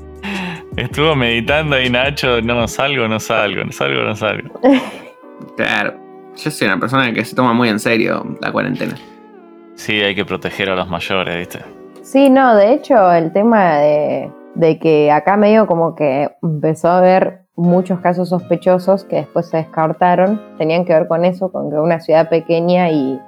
Estuvo 0.76 1.16
meditando 1.16 1.76
ahí 1.76 1.88
Nacho, 1.88 2.42
no 2.42 2.68
salgo, 2.68 3.08
no 3.08 3.18
salgo, 3.18 3.64
no 3.64 3.72
salgo, 3.72 4.02
no 4.02 4.14
salgo. 4.14 4.60
Claro. 5.56 5.94
Yo 6.36 6.50
soy 6.50 6.66
una 6.66 6.78
persona 6.78 7.12
que 7.12 7.24
se 7.24 7.34
toma 7.34 7.52
muy 7.54 7.68
en 7.68 7.78
serio 7.78 8.24
la 8.40 8.52
cuarentena. 8.52 8.94
Sí, 9.74 10.00
hay 10.00 10.14
que 10.14 10.24
proteger 10.24 10.68
a 10.70 10.76
los 10.76 10.88
mayores, 10.88 11.36
¿viste? 11.36 11.60
Sí, 12.02 12.30
no, 12.30 12.54
de 12.56 12.72
hecho, 12.74 13.12
el 13.12 13.32
tema 13.32 13.76
de, 13.76 14.30
de 14.54 14.78
que 14.78 15.10
acá 15.10 15.36
medio 15.36 15.66
como 15.66 15.94
que 15.94 16.30
empezó 16.42 16.88
a 16.88 16.98
haber 16.98 17.42
muchos 17.54 18.00
casos 18.00 18.28
sospechosos 18.28 19.04
que 19.04 19.16
después 19.16 19.48
se 19.48 19.58
descartaron, 19.58 20.40
tenían 20.58 20.84
que 20.84 20.92
ver 20.92 21.08
con 21.08 21.24
eso, 21.24 21.50
con 21.50 21.70
que 21.70 21.76
una 21.76 22.00
ciudad 22.00 22.28
pequeña 22.28 22.90
y, 22.90 23.18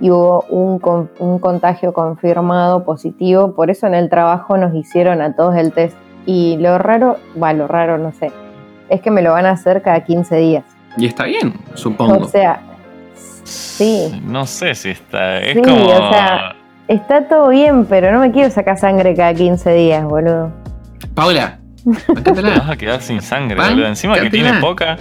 hubo 0.00 0.44
un, 0.48 0.80
un, 1.18 1.38
contagio 1.40 1.92
confirmado 1.92 2.84
positivo, 2.84 3.54
por 3.54 3.68
eso 3.68 3.88
en 3.88 3.94
el 3.94 4.08
trabajo 4.08 4.56
nos 4.56 4.72
hicieron 4.74 5.20
a 5.22 5.34
todos 5.34 5.56
el 5.56 5.72
test. 5.72 5.96
Y 6.28 6.58
lo 6.58 6.76
raro, 6.76 7.16
va, 7.42 7.54
lo 7.54 7.66
raro 7.66 7.96
no 7.96 8.12
sé, 8.12 8.30
es 8.90 9.00
que 9.00 9.10
me 9.10 9.22
lo 9.22 9.32
van 9.32 9.46
a 9.46 9.52
hacer 9.52 9.80
cada 9.80 10.04
15 10.04 10.36
días. 10.36 10.64
Y 10.98 11.06
está 11.06 11.24
bien, 11.24 11.54
supongo. 11.72 12.18
O 12.18 12.28
sea, 12.28 12.60
sí. 13.44 14.20
No 14.26 14.44
sé 14.44 14.74
si 14.74 14.90
está, 14.90 15.38
es 15.38 15.56
como... 15.56 15.86
O 15.86 16.12
sea, 16.12 16.54
está 16.86 17.26
todo 17.28 17.48
bien, 17.48 17.86
pero 17.86 18.12
no 18.12 18.20
me 18.20 18.30
quiero 18.30 18.50
sacar 18.50 18.76
sangre 18.76 19.14
cada 19.14 19.32
15 19.32 19.72
días, 19.72 20.04
boludo. 20.04 20.52
Paula, 21.14 21.60
Vas 21.86 22.68
a 22.68 22.76
quedar 22.76 23.00
sin 23.00 23.22
sangre, 23.22 23.56
boludo. 23.56 23.86
Encima 23.86 24.20
que 24.20 24.28
tiene 24.28 24.60
poca. 24.60 24.98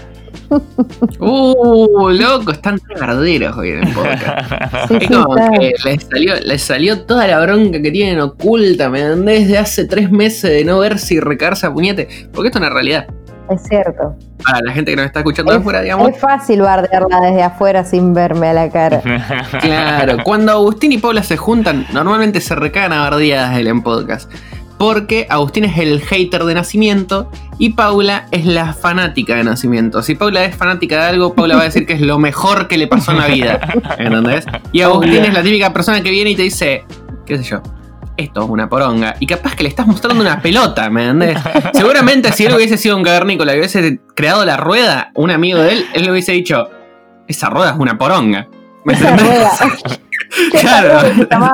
Uh, 1.19 2.09
loco, 2.09 2.51
están 2.51 2.79
verdaderos 2.87 3.57
hoy 3.57 3.71
en 3.71 3.87
el 3.87 3.93
podcast. 3.93 4.91
es 4.91 5.07
como 5.07 5.35
que 5.59 5.73
les 5.83 6.03
salió, 6.03 6.35
les 6.43 6.61
salió 6.61 7.01
toda 7.01 7.27
la 7.27 7.39
bronca 7.39 7.81
que 7.81 7.91
tienen 7.91 8.19
oculta, 8.19 8.89
¿me 8.89 9.01
entendés? 9.01 9.47
Desde 9.47 9.57
hace 9.57 9.85
tres 9.85 10.11
meses 10.11 10.51
de 10.51 10.63
no 10.63 10.79
ver 10.79 10.99
si 10.99 11.19
recarse 11.19 11.67
a 11.67 11.73
puñete. 11.73 12.07
Porque 12.33 12.47
esto 12.47 12.59
es 12.59 12.65
una 12.65 12.73
realidad. 12.73 13.07
Es 13.49 13.63
cierto. 13.63 14.15
Para 14.43 14.59
la 14.61 14.73
gente 14.73 14.91
que 14.91 14.97
nos 14.97 15.05
está 15.05 15.19
escuchando 15.19 15.51
de 15.51 15.59
afuera, 15.59 15.81
digamos. 15.81 16.09
Es 16.09 16.19
fácil 16.19 16.61
bardearla 16.61 17.21
desde 17.21 17.43
afuera 17.43 17.83
sin 17.83 18.13
verme 18.13 18.49
a 18.49 18.53
la 18.53 18.69
cara. 18.69 19.01
claro, 19.61 20.17
cuando 20.23 20.51
Agustín 20.51 20.91
y 20.91 20.97
Paula 20.97 21.23
se 21.23 21.37
juntan, 21.37 21.85
normalmente 21.93 22.41
se 22.41 22.55
recagan 22.55 22.93
a 22.93 23.01
bardeadas 23.01 23.57
en 23.57 23.81
podcast 23.81 24.31
porque 24.77 25.25
Agustín 25.29 25.65
es 25.65 25.77
el 25.77 26.01
hater 26.01 26.43
de 26.43 26.53
nacimiento 26.53 27.31
y 27.57 27.69
Paula 27.71 28.27
es 28.31 28.45
la 28.45 28.73
fanática 28.73 29.35
de 29.35 29.43
nacimiento. 29.43 30.03
Si 30.03 30.15
Paula 30.15 30.45
es 30.45 30.55
fanática 30.55 31.01
de 31.01 31.09
algo, 31.09 31.33
Paula 31.33 31.55
va 31.55 31.61
a 31.61 31.65
decir 31.65 31.85
que 31.85 31.93
es 31.93 32.01
lo 32.01 32.19
mejor 32.19 32.67
que 32.67 32.77
le 32.77 32.87
pasó 32.87 33.11
en 33.11 33.17
la 33.17 33.27
vida. 33.27 33.59
¿Entendés? 33.97 34.45
Y 34.71 34.81
Agustín 34.81 35.25
es 35.25 35.33
la 35.33 35.41
típica 35.41 35.73
persona 35.73 36.01
que 36.01 36.11
viene 36.11 36.31
y 36.31 36.35
te 36.35 36.43
dice, 36.43 36.83
qué 37.25 37.37
sé 37.37 37.43
yo, 37.43 37.61
esto 38.17 38.43
es 38.43 38.49
una 38.49 38.69
poronga. 38.69 39.15
Y 39.19 39.25
capaz 39.25 39.55
que 39.55 39.63
le 39.63 39.69
estás 39.69 39.87
mostrando 39.87 40.21
una 40.21 40.41
pelota, 40.41 40.89
¿me 40.89 41.09
entendés? 41.09 41.39
Seguramente 41.73 42.31
si 42.33 42.45
él 42.45 42.53
hubiese 42.53 42.77
sido 42.77 42.97
un 42.97 43.03
cavernícola 43.03 43.55
y 43.55 43.59
hubiese 43.59 43.99
creado 44.15 44.45
la 44.45 44.57
rueda, 44.57 45.11
un 45.15 45.31
amigo 45.31 45.59
de 45.59 45.73
él, 45.73 45.85
él 45.93 46.03
le 46.03 46.11
hubiese 46.11 46.33
dicho, 46.33 46.69
esa 47.27 47.49
rueda 47.49 47.71
es 47.71 47.77
una 47.77 47.97
poronga. 47.97 48.47
¿Me 48.85 48.93
entendés? 48.93 49.49
claro. 50.61 51.09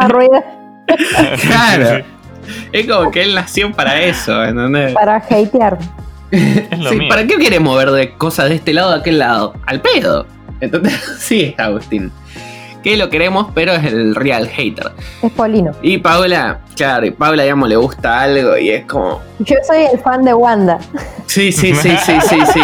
rueda. 0.10 0.44
claro. 1.42 2.12
Es 2.72 2.88
como 2.88 3.12
que 3.12 3.24
él 3.24 3.36
nació 3.36 3.72
para 3.72 4.02
eso, 4.02 4.44
¿entendés? 4.44 4.94
Para 4.94 5.18
hatear. 5.18 5.78
sí, 6.32 7.00
¿Para 7.08 7.28
qué 7.28 7.36
quiere 7.36 7.60
mover 7.60 7.92
de 7.92 8.14
cosas 8.14 8.50
de 8.50 8.56
este 8.56 8.74
lado 8.74 8.92
a 8.92 8.96
aquel 8.98 9.20
lado? 9.20 9.54
Al 9.66 9.82
pedo. 9.82 10.26
Entonces, 10.62 10.94
sí, 11.20 11.54
Agustín. 11.58 12.12
Que 12.84 12.98
lo 12.98 13.10
queremos, 13.10 13.48
pero 13.56 13.72
es 13.72 13.86
el 13.86 14.14
real 14.14 14.48
hater. 14.48 14.92
Es 15.22 15.32
Polino. 15.32 15.72
Y 15.82 16.00
Paula, 16.00 16.60
claro, 16.76 17.06
y 17.06 17.12
Paula, 17.12 17.44
digamos, 17.44 17.70
le 17.70 17.78
gusta 17.78 18.22
algo 18.22 18.58
y 18.58 18.72
es 18.72 18.86
como. 18.86 19.22
Yo 19.40 19.56
soy 19.66 19.84
el 19.94 20.00
fan 20.00 20.24
de 20.26 20.34
Wanda. 20.34 20.80
Sí, 21.28 21.54
sí, 21.54 21.74
sí, 21.74 21.96
sí, 22.04 22.14
sí, 22.28 22.40
sí. 22.54 22.62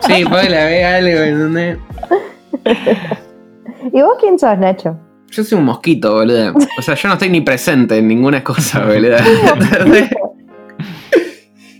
Sí, 0.00 0.24
Paula 0.24 0.64
ve 0.64 0.84
algo, 0.84 1.20
¿entendés? 1.20 1.78
¿Y 3.92 4.02
vos 4.02 4.14
quién 4.18 4.36
sos, 4.36 4.58
Nacho? 4.58 4.98
Yo 5.32 5.42
soy 5.42 5.58
un 5.58 5.64
mosquito, 5.64 6.12
boludo. 6.12 6.52
O 6.78 6.82
sea, 6.82 6.94
yo 6.94 7.08
no 7.08 7.14
estoy 7.14 7.30
ni 7.30 7.40
presente 7.40 7.96
en 7.96 8.06
ninguna 8.06 8.44
cosa, 8.44 8.84
boludo. 8.84 9.16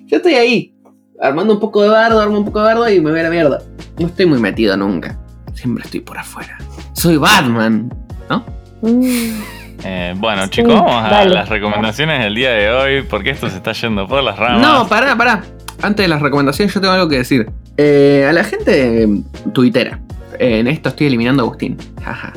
yo 0.06 0.16
estoy 0.16 0.34
ahí, 0.34 0.74
armando 1.20 1.52
un 1.52 1.60
poco 1.60 1.82
de 1.82 1.90
bardo, 1.90 2.18
armo 2.18 2.38
un 2.38 2.46
poco 2.46 2.60
de 2.60 2.64
bardo 2.64 2.88
y 2.90 2.98
me 3.00 3.10
voy 3.10 3.20
a 3.20 3.24
la 3.24 3.30
mierda. 3.30 3.62
No 3.98 4.06
estoy 4.06 4.24
muy 4.24 4.40
metido 4.40 4.74
nunca. 4.78 5.18
Siempre 5.52 5.84
estoy 5.84 6.00
por 6.00 6.16
afuera. 6.16 6.56
Soy 6.94 7.18
Batman, 7.18 7.92
¿no? 8.30 8.42
Mm. 8.80 9.42
Eh, 9.84 10.14
bueno, 10.16 10.46
chicos, 10.46 10.72
vamos 10.72 11.04
a 11.04 11.24
las 11.26 11.48
recomendaciones 11.50 12.22
del 12.22 12.34
día 12.34 12.52
de 12.52 12.70
hoy, 12.70 13.02
porque 13.02 13.30
esto 13.30 13.50
se 13.50 13.56
está 13.56 13.72
yendo 13.72 14.08
por 14.08 14.22
las 14.22 14.38
ramas. 14.38 14.62
No, 14.62 14.88
pará, 14.88 15.14
pará. 15.14 15.44
Antes 15.82 16.04
de 16.04 16.08
las 16.08 16.22
recomendaciones, 16.22 16.72
yo 16.72 16.80
tengo 16.80 16.94
algo 16.94 17.08
que 17.08 17.18
decir. 17.18 17.50
Eh, 17.76 18.24
a 18.26 18.32
la 18.32 18.44
gente 18.44 19.06
tuitera, 19.52 20.00
en 20.38 20.68
esto 20.68 20.88
estoy 20.88 21.08
eliminando 21.08 21.42
a 21.42 21.46
Agustín. 21.46 21.76
Jaja. 22.02 22.32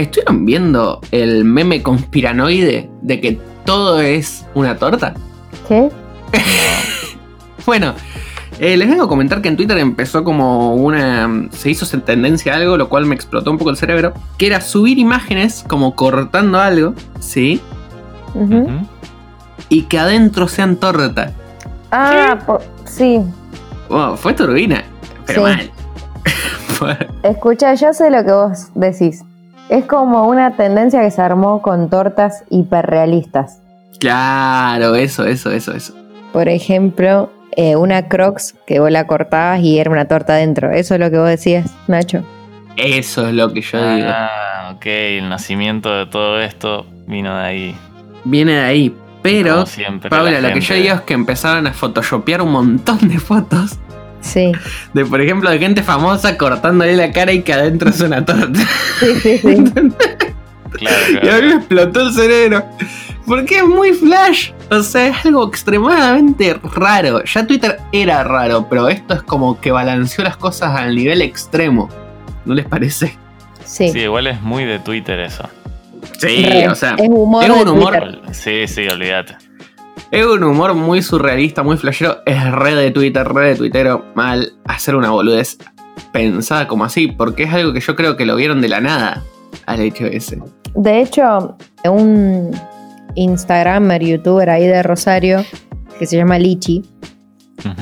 ¿Estuvieron 0.00 0.46
viendo 0.46 1.00
el 1.10 1.44
meme 1.44 1.82
conspiranoide 1.82 2.90
de 3.02 3.20
que 3.20 3.38
todo 3.66 4.00
es 4.00 4.46
una 4.54 4.78
torta? 4.78 5.12
¿Qué? 5.68 5.90
bueno, 7.66 7.92
eh, 8.58 8.78
les 8.78 8.88
vengo 8.88 9.04
a 9.04 9.08
comentar 9.08 9.42
que 9.42 9.48
en 9.48 9.58
Twitter 9.58 9.76
empezó 9.76 10.24
como 10.24 10.74
una. 10.74 11.48
Se 11.50 11.68
hizo 11.68 11.86
tendencia 12.00 12.54
a 12.54 12.56
algo, 12.56 12.78
lo 12.78 12.88
cual 12.88 13.04
me 13.04 13.14
explotó 13.14 13.50
un 13.50 13.58
poco 13.58 13.68
el 13.68 13.76
cerebro. 13.76 14.14
Que 14.38 14.46
era 14.46 14.62
subir 14.62 14.98
imágenes 14.98 15.66
como 15.68 15.94
cortando 15.94 16.58
algo, 16.58 16.94
¿sí? 17.18 17.60
Y 19.68 19.82
que 19.82 19.98
adentro 19.98 20.48
sean 20.48 20.76
torta. 20.76 21.34
Ah, 21.92 22.38
sí. 22.86 23.20
fue 24.16 24.32
turbina, 24.32 24.82
pero 25.26 25.42
mal. 25.42 25.70
Escucha, 27.22 27.74
yo 27.74 27.92
sé 27.92 28.08
lo 28.08 28.24
que 28.24 28.32
vos 28.32 28.68
decís. 28.74 29.24
Es 29.70 29.84
como 29.84 30.26
una 30.26 30.56
tendencia 30.56 31.00
que 31.00 31.12
se 31.12 31.22
armó 31.22 31.62
con 31.62 31.90
tortas 31.90 32.42
hiperrealistas. 32.50 33.62
Claro, 34.00 34.96
eso, 34.96 35.24
eso, 35.24 35.52
eso, 35.52 35.72
eso. 35.72 35.94
Por 36.32 36.48
ejemplo, 36.48 37.30
eh, 37.52 37.76
una 37.76 38.08
Crocs 38.08 38.56
que 38.66 38.80
vos 38.80 38.90
la 38.90 39.06
cortabas 39.06 39.60
y 39.60 39.78
era 39.78 39.88
una 39.92 40.06
torta 40.06 40.34
dentro. 40.34 40.72
Eso 40.72 40.94
es 40.94 41.00
lo 41.00 41.08
que 41.08 41.18
vos 41.18 41.28
decías, 41.28 41.70
Nacho. 41.86 42.24
Eso 42.76 43.28
es 43.28 43.34
lo 43.34 43.52
que 43.52 43.60
yo 43.60 43.78
digo. 43.94 44.08
Ah, 44.10 44.72
ok, 44.74 44.86
el 44.86 45.28
nacimiento 45.28 45.96
de 45.96 46.06
todo 46.06 46.40
esto 46.40 46.84
vino 47.06 47.36
de 47.38 47.44
ahí. 47.44 47.76
Viene 48.24 48.54
de 48.54 48.62
ahí, 48.62 48.96
pero, 49.22 49.66
siempre, 49.66 50.10
Paula, 50.10 50.40
lo 50.40 50.52
que 50.52 50.60
yo 50.60 50.74
digo 50.74 50.94
es 50.94 51.00
que 51.02 51.14
empezaron 51.14 51.68
a 51.68 51.72
photoshopear 51.72 52.42
un 52.42 52.50
montón 52.50 53.06
de 53.06 53.20
fotos 53.20 53.78
Sí. 54.20 54.52
De, 54.92 55.04
por 55.04 55.20
ejemplo, 55.20 55.50
de 55.50 55.58
gente 55.58 55.82
famosa 55.82 56.36
cortándole 56.36 56.96
la 56.96 57.12
cara 57.12 57.32
y 57.32 57.42
que 57.42 57.52
adentro 57.52 57.90
es 57.90 58.00
una 58.00 58.24
torta. 58.24 58.60
Sí, 58.98 59.14
sí, 59.20 59.38
sí. 59.38 59.64
claro, 60.72 61.06
Y 61.22 61.28
a 61.28 61.34
mí 61.36 61.42
me 61.42 61.54
explotó 61.54 62.00
el 62.00 62.12
cerebro. 62.12 62.64
Porque 63.26 63.58
es 63.58 63.64
muy 63.64 63.92
flash. 63.92 64.50
O 64.70 64.82
sea, 64.82 65.08
es 65.08 65.24
algo 65.24 65.46
extremadamente 65.46 66.58
raro. 66.74 67.22
Ya 67.24 67.46
Twitter 67.46 67.78
era 67.92 68.24
raro, 68.24 68.66
pero 68.68 68.88
esto 68.88 69.14
es 69.14 69.22
como 69.22 69.60
que 69.60 69.70
balanceó 69.70 70.24
las 70.24 70.36
cosas 70.36 70.76
al 70.76 70.94
nivel 70.94 71.22
extremo. 71.22 71.88
¿No 72.44 72.54
les 72.54 72.66
parece? 72.66 73.16
Sí. 73.64 73.90
Sí, 73.90 74.00
igual 74.00 74.26
es 74.26 74.40
muy 74.42 74.64
de 74.64 74.78
Twitter 74.80 75.20
eso. 75.20 75.48
Sí, 76.18 76.46
o 76.68 76.74
sea, 76.74 76.96
es, 76.98 77.08
humor 77.08 77.44
es 77.44 77.50
un 77.50 77.68
humor. 77.68 78.20
Sí, 78.32 78.66
sí, 78.66 78.88
olvídate. 78.88 79.36
Es 80.10 80.26
un 80.26 80.42
humor 80.42 80.74
muy 80.74 81.02
surrealista, 81.02 81.62
muy 81.62 81.76
flashero. 81.76 82.16
Es 82.26 82.50
red 82.50 82.76
de 82.76 82.90
Twitter, 82.90 83.28
red 83.28 83.50
de 83.50 83.56
Twittero. 83.56 84.04
Mal 84.16 84.54
hacer 84.64 84.96
una 84.96 85.10
boludez 85.10 85.58
pensada 86.12 86.66
como 86.66 86.84
así, 86.84 87.06
porque 87.06 87.44
es 87.44 87.54
algo 87.54 87.72
que 87.72 87.80
yo 87.80 87.94
creo 87.94 88.16
que 88.16 88.26
lo 88.26 88.34
vieron 88.34 88.60
de 88.60 88.68
la 88.68 88.80
nada 88.80 89.22
al 89.66 89.80
hecho 89.80 90.06
ese. 90.06 90.40
De 90.74 91.00
hecho, 91.00 91.56
un 91.84 92.50
Instagramer, 93.14 94.02
youtuber 94.02 94.50
ahí 94.50 94.66
de 94.66 94.82
Rosario, 94.82 95.44
que 96.00 96.06
se 96.06 96.16
llama 96.16 96.40
Lichi, 96.40 96.82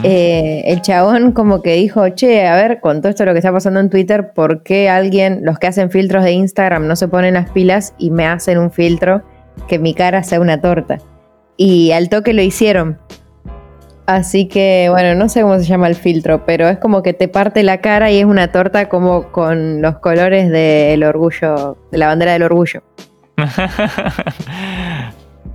eh, 0.03 0.65
el 0.67 0.83
chabón 0.83 1.33
como 1.33 1.63
que 1.63 1.75
dijo, 1.75 2.11
che, 2.11 2.47
a 2.47 2.57
ver, 2.57 2.81
con 2.81 3.01
todo 3.01 3.09
esto 3.09 3.25
lo 3.25 3.33
que 3.33 3.39
está 3.39 3.53
pasando 3.53 3.81
en 3.81 3.89
Twitter, 3.89 4.33
¿por 4.35 4.63
qué 4.63 4.91
alguien, 4.91 5.41
los 5.45 5.59
que 5.59 5.69
hacen 5.69 5.91
filtros 5.91 6.25
de 6.25 6.33
Instagram, 6.33 6.87
no 6.87 6.97
se 6.97 7.09
ponen 7.09 7.35
las 7.35 7.49
pilas 7.51 7.95
y 7.97 8.11
me 8.11 8.27
hacen 8.27 8.59
un 8.59 8.71
filtro 8.71 9.23
que 9.67 9.79
mi 9.79 9.95
cara 9.95 10.23
sea 10.23 10.41
una 10.41 10.61
torta? 10.61 10.99
Y 11.59 11.93
al 11.93 12.09
toque 12.09 12.33
lo 12.33 12.41
hicieron. 12.41 12.99
Así 14.07 14.49
que, 14.49 14.87
bueno, 14.89 15.15
no 15.15 15.29
sé 15.29 15.43
cómo 15.43 15.59
se 15.59 15.65
llama 15.65 15.87
el 15.87 15.95
filtro, 15.95 16.47
pero 16.47 16.67
es 16.67 16.79
como 16.79 17.03
que 17.03 17.13
te 17.13 17.29
parte 17.29 17.63
la 17.63 17.83
cara 17.83 18.11
y 18.11 18.19
es 18.19 18.25
una 18.25 18.51
torta 18.51 18.89
como 18.89 19.31
con 19.33 19.83
los 19.83 19.99
colores 19.99 20.49
del 20.49 21.05
orgullo, 21.05 21.77
de 21.93 21.99
la 21.99 22.07
bandera 22.07 22.33
del 22.33 22.45
orgullo. 22.45 22.83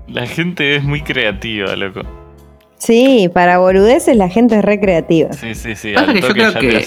la 0.08 0.28
gente 0.28 0.76
es 0.76 0.84
muy 0.84 1.02
creativa, 1.02 1.76
loco. 1.76 2.02
Sí, 2.78 3.28
para 3.34 3.58
boludeces 3.58 4.16
la 4.16 4.30
gente 4.30 4.60
es 4.60 4.64
recreativa. 4.64 5.34
Sí, 5.34 5.56
sí, 5.56 5.76
sí. 5.76 5.96
Al 5.96 6.14
yo 6.14 6.28
creo 6.28 6.54
que 6.54 6.86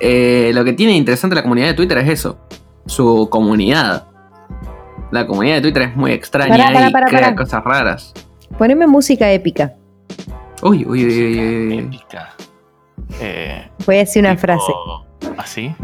eh, 0.00 0.50
lo 0.54 0.64
que 0.64 0.72
tiene 0.72 0.96
interesante 0.96 1.36
la 1.36 1.42
comunidad 1.42 1.68
de 1.68 1.74
Twitter 1.74 1.98
es 1.98 2.08
eso, 2.08 2.40
su 2.86 3.28
comunidad. 3.30 4.08
La 5.12 5.26
comunidad 5.26 5.56
de 5.56 5.60
Twitter 5.60 5.82
es 5.82 5.94
muy 5.94 6.10
extraña 6.10 6.88
y 6.88 6.92
crea 6.92 7.36
cosas 7.36 7.62
raras. 7.62 8.12
Poneme 8.60 8.86
música 8.86 9.32
épica. 9.32 9.72
Uy, 10.60 10.84
uy, 10.86 11.06
uy, 11.06 11.68
uy. 11.68 11.78
Épica. 11.78 12.34
Eh, 13.18 13.66
Voy 13.86 13.96
a 13.96 13.98
decir 14.00 14.22
una 14.22 14.36
frase. 14.36 14.70
¿Así? 15.38 15.74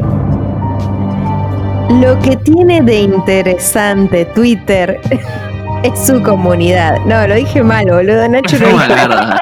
Lo 1.89 2.19
que 2.19 2.37
tiene 2.37 2.83
de 2.83 2.99
interesante 2.99 4.25
Twitter 4.25 5.01
Es 5.83 6.07
su 6.07 6.21
comunidad. 6.23 6.97
No, 7.05 7.27
lo 7.27 7.35
dije 7.35 7.61
mal, 7.63 7.85
boludo. 7.85 8.27
Nacho 8.27 8.57
no 8.61 8.71
malarda. 8.71 9.39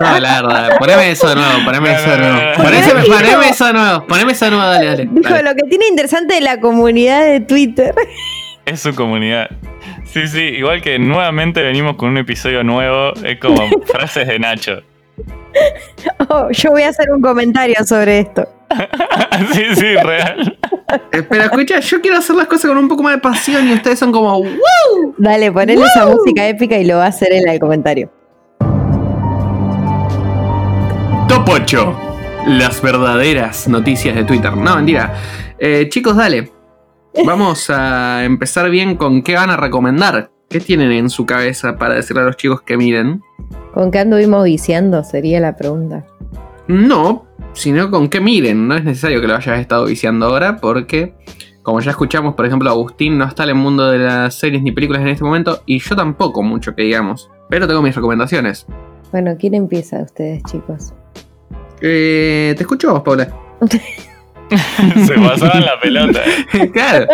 malarda. 0.00 0.78
Poneme 0.78 1.10
eso 1.10 1.28
de 1.28 1.34
nuevo, 1.36 1.64
poneme 1.64 1.92
eso 1.94 2.10
de 2.10 2.18
nuevo. 2.18 2.38
Poneme, 2.56 2.78
eso 3.48 3.66
de 3.66 3.72
nuevo, 3.72 4.06
poneme 4.06 4.32
eso 4.32 4.44
de 4.46 4.50
nuevo, 4.50 4.66
dale, 4.66 4.86
dale. 4.86 5.08
Dijo, 5.10 5.42
lo 5.42 5.54
que 5.54 5.62
tiene 5.68 5.86
interesante 5.86 6.34
de 6.34 6.40
la 6.40 6.60
comunidad 6.60 7.24
de 7.24 7.40
Twitter. 7.40 7.94
Es 8.66 8.80
su 8.80 8.94
comunidad. 8.94 9.50
Sí, 10.06 10.26
sí, 10.26 10.40
igual 10.40 10.80
que 10.80 10.98
nuevamente 10.98 11.62
venimos 11.62 11.96
con 11.96 12.10
un 12.10 12.18
episodio 12.18 12.64
nuevo, 12.64 13.12
es 13.22 13.38
como 13.38 13.68
frases 13.86 14.26
de 14.26 14.38
Nacho. 14.38 14.82
Oh, 16.28 16.48
yo 16.50 16.70
voy 16.70 16.82
a 16.82 16.88
hacer 16.88 17.10
un 17.10 17.20
comentario 17.20 17.76
sobre 17.84 18.20
esto. 18.20 18.48
sí, 19.52 19.62
sí, 19.74 19.94
real. 19.96 20.58
Espera, 21.12 21.44
escucha, 21.44 21.80
yo 21.80 22.00
quiero 22.00 22.18
hacer 22.18 22.36
las 22.36 22.46
cosas 22.46 22.70
con 22.70 22.78
un 22.78 22.88
poco 22.88 23.02
más 23.02 23.14
de 23.14 23.20
pasión 23.20 23.68
y 23.68 23.74
ustedes 23.74 23.98
son 23.98 24.10
como 24.10 24.38
¡Woo! 24.38 25.14
Dale, 25.18 25.52
ponle 25.52 25.74
esa 25.74 26.06
música 26.06 26.48
épica 26.48 26.76
y 26.78 26.84
lo 26.84 26.96
va 26.96 27.04
a 27.04 27.08
hacer 27.08 27.32
en 27.32 27.48
el 27.48 27.58
comentario. 27.58 28.10
Top 31.28 31.48
8. 31.48 32.00
Las 32.46 32.80
verdaderas 32.82 33.68
noticias 33.68 34.14
de 34.14 34.24
Twitter. 34.24 34.56
No, 34.56 34.76
mentira. 34.76 35.14
Eh, 35.58 35.88
chicos, 35.90 36.16
dale. 36.16 36.50
Vamos 37.22 37.70
a 37.70 38.24
empezar 38.24 38.68
bien 38.70 38.96
con 38.96 39.22
qué 39.22 39.34
van 39.34 39.50
a 39.50 39.56
recomendar. 39.56 40.30
¿Qué 40.48 40.60
tienen 40.60 40.92
en 40.92 41.08
su 41.08 41.24
cabeza 41.24 41.76
para 41.76 41.94
decirle 41.94 42.22
a 42.22 42.26
los 42.26 42.36
chicos 42.36 42.62
que 42.62 42.76
miren? 42.76 43.22
¿Con 43.72 43.90
qué 43.90 44.00
anduvimos 44.00 44.44
viciando? 44.44 45.02
Sería 45.04 45.40
la 45.40 45.56
pregunta. 45.56 46.04
No, 46.66 47.26
sino 47.52 47.90
con 47.90 48.08
qué 48.08 48.20
miren. 48.20 48.68
No 48.68 48.76
es 48.76 48.84
necesario 48.84 49.20
que 49.20 49.28
lo 49.28 49.36
hayas 49.36 49.60
estado 49.60 49.86
viciando 49.86 50.26
ahora 50.26 50.56
porque, 50.56 51.14
como 51.62 51.80
ya 51.80 51.92
escuchamos, 51.92 52.34
por 52.34 52.46
ejemplo, 52.46 52.68
Agustín 52.68 53.16
no 53.16 53.24
está 53.24 53.44
en 53.44 53.50
el 53.50 53.54
mundo 53.54 53.90
de 53.90 53.98
las 53.98 54.34
series 54.34 54.62
ni 54.62 54.72
películas 54.72 55.02
en 55.02 55.08
este 55.08 55.24
momento 55.24 55.62
y 55.66 55.78
yo 55.78 55.96
tampoco 55.96 56.42
mucho 56.42 56.74
que 56.74 56.82
digamos. 56.82 57.30
Pero 57.48 57.66
tengo 57.66 57.80
mis 57.80 57.94
recomendaciones. 57.94 58.66
Bueno, 59.12 59.36
¿quién 59.38 59.54
empieza 59.54 60.02
ustedes, 60.02 60.42
chicos? 60.44 60.92
Eh, 61.80 62.54
te 62.56 62.62
escucho 62.62 62.92
vos, 62.92 63.02
Paula. 63.02 63.32
se 65.06 65.14
pasaban 65.14 65.64
la 65.64 65.80
pelota. 65.80 66.20
claro. 66.72 67.06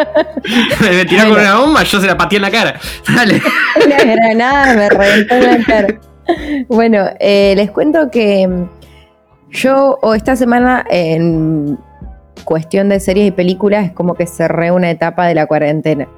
Me 0.80 1.04
tiró 1.04 1.28
con 1.28 1.40
una 1.40 1.56
bomba, 1.56 1.82
yo 1.82 2.00
se 2.00 2.06
la 2.06 2.16
pateé 2.16 2.36
en 2.36 2.42
la 2.42 2.50
cara. 2.50 2.80
Dale. 3.14 3.40
La 3.88 4.04
granada 4.04 4.74
me 4.74 4.88
reventó 4.88 5.34
en 5.34 5.44
la 5.44 5.64
cara. 5.66 6.00
Bueno, 6.68 7.06
eh, 7.18 7.54
les 7.56 7.70
cuento 7.70 8.10
que 8.10 8.48
yo 9.50 9.98
o 10.00 10.14
esta 10.14 10.36
semana 10.36 10.84
en 10.90 11.78
cuestión 12.44 12.88
de 12.88 13.00
series 13.00 13.28
y 13.28 13.30
películas 13.30 13.86
es 13.86 13.92
como 13.92 14.14
que 14.14 14.26
cerré 14.26 14.70
una 14.70 14.90
etapa 14.90 15.26
de 15.26 15.34
la 15.34 15.46
cuarentena. 15.46 16.08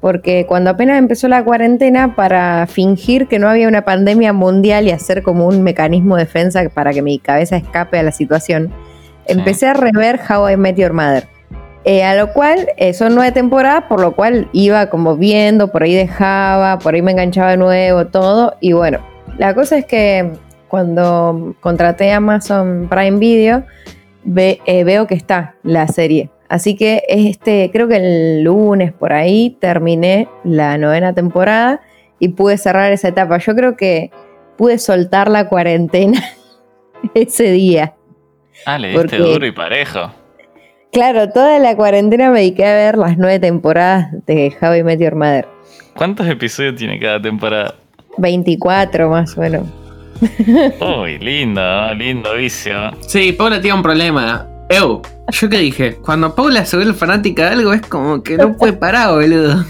Porque 0.00 0.44
cuando 0.46 0.70
apenas 0.70 0.98
empezó 0.98 1.26
la 1.26 1.42
cuarentena, 1.42 2.14
para 2.14 2.66
fingir 2.66 3.26
que 3.28 3.38
no 3.38 3.48
había 3.48 3.66
una 3.66 3.82
pandemia 3.82 4.32
mundial 4.32 4.86
y 4.86 4.90
hacer 4.90 5.22
como 5.22 5.46
un 5.46 5.62
mecanismo 5.62 6.16
de 6.16 6.24
defensa 6.24 6.62
para 6.72 6.92
que 6.92 7.02
mi 7.02 7.18
cabeza 7.18 7.56
escape 7.56 7.98
a 7.98 8.02
la 8.02 8.12
situación, 8.12 8.72
empecé 9.28 9.66
a 9.66 9.74
rever 9.74 10.20
How 10.28 10.50
I 10.50 10.56
Met 10.56 10.76
Your 10.76 10.92
Mother. 10.92 11.28
Eh, 11.84 12.02
a 12.02 12.16
lo 12.16 12.32
cual 12.32 12.68
eh, 12.78 12.92
son 12.94 13.14
nueve 13.14 13.30
temporadas, 13.30 13.84
por 13.88 14.00
lo 14.00 14.16
cual 14.16 14.48
iba 14.52 14.90
como 14.90 15.16
viendo, 15.16 15.70
por 15.70 15.84
ahí 15.84 15.94
dejaba, 15.94 16.80
por 16.80 16.94
ahí 16.94 17.02
me 17.02 17.12
enganchaba 17.12 17.52
de 17.52 17.56
nuevo, 17.56 18.06
todo. 18.06 18.56
Y 18.60 18.72
bueno, 18.72 18.98
la 19.38 19.54
cosa 19.54 19.78
es 19.78 19.86
que 19.86 20.32
cuando 20.68 21.54
contraté 21.60 22.10
Amazon 22.10 22.88
Prime 22.90 23.18
Video, 23.18 23.64
eh, 24.36 24.84
veo 24.84 25.06
que 25.06 25.14
está 25.14 25.54
la 25.62 25.86
serie. 25.86 26.30
Así 26.48 26.76
que 26.76 27.02
este, 27.08 27.70
creo 27.72 27.88
que 27.88 27.96
el 27.96 28.42
lunes 28.42 28.92
por 28.92 29.12
ahí 29.12 29.56
terminé 29.60 30.28
la 30.44 30.78
novena 30.78 31.12
temporada 31.12 31.80
y 32.18 32.28
pude 32.28 32.56
cerrar 32.58 32.92
esa 32.92 33.08
etapa. 33.08 33.38
Yo 33.38 33.54
creo 33.54 33.76
que 33.76 34.10
pude 34.56 34.78
soltar 34.78 35.30
la 35.30 35.48
cuarentena 35.48 36.22
ese 37.14 37.50
día. 37.50 37.95
Ah, 38.64 38.78
le 38.78 38.88
diste 38.88 39.18
duro 39.18 39.46
y 39.46 39.52
parejo. 39.52 40.12
Claro, 40.92 41.28
toda 41.28 41.58
la 41.58 41.76
cuarentena 41.76 42.30
me 42.30 42.38
dediqué 42.40 42.64
a 42.64 42.74
ver 42.74 42.96
las 42.96 43.18
nueve 43.18 43.38
temporadas 43.38 44.08
de 44.26 44.56
How 44.60 44.76
I 44.76 44.82
Met 44.82 45.00
Your 45.00 45.14
Mother. 45.14 45.46
¿Cuántos 45.94 46.26
episodios 46.26 46.76
tiene 46.76 46.98
cada 46.98 47.20
temporada? 47.20 47.74
24 48.18 49.10
más 49.10 49.36
o 49.36 49.40
menos. 49.40 49.66
Uy, 51.00 51.18
lindo, 51.18 51.94
lindo 51.94 52.34
vicio. 52.34 52.92
Sí, 53.00 53.32
Paula 53.32 53.60
tiene 53.60 53.76
un 53.76 53.82
problema. 53.82 54.46
Eu, 54.68 55.02
¿yo 55.30 55.48
qué 55.48 55.58
dije? 55.58 55.96
Cuando 55.96 56.34
Paula 56.34 56.64
se 56.64 56.76
vuelve 56.76 56.94
fanática 56.94 57.46
de 57.46 57.50
algo 57.50 57.72
es 57.72 57.82
como 57.82 58.22
que 58.22 58.36
no 58.36 58.56
puede 58.56 58.72
parar, 58.72 59.10
boludo. 59.14 59.64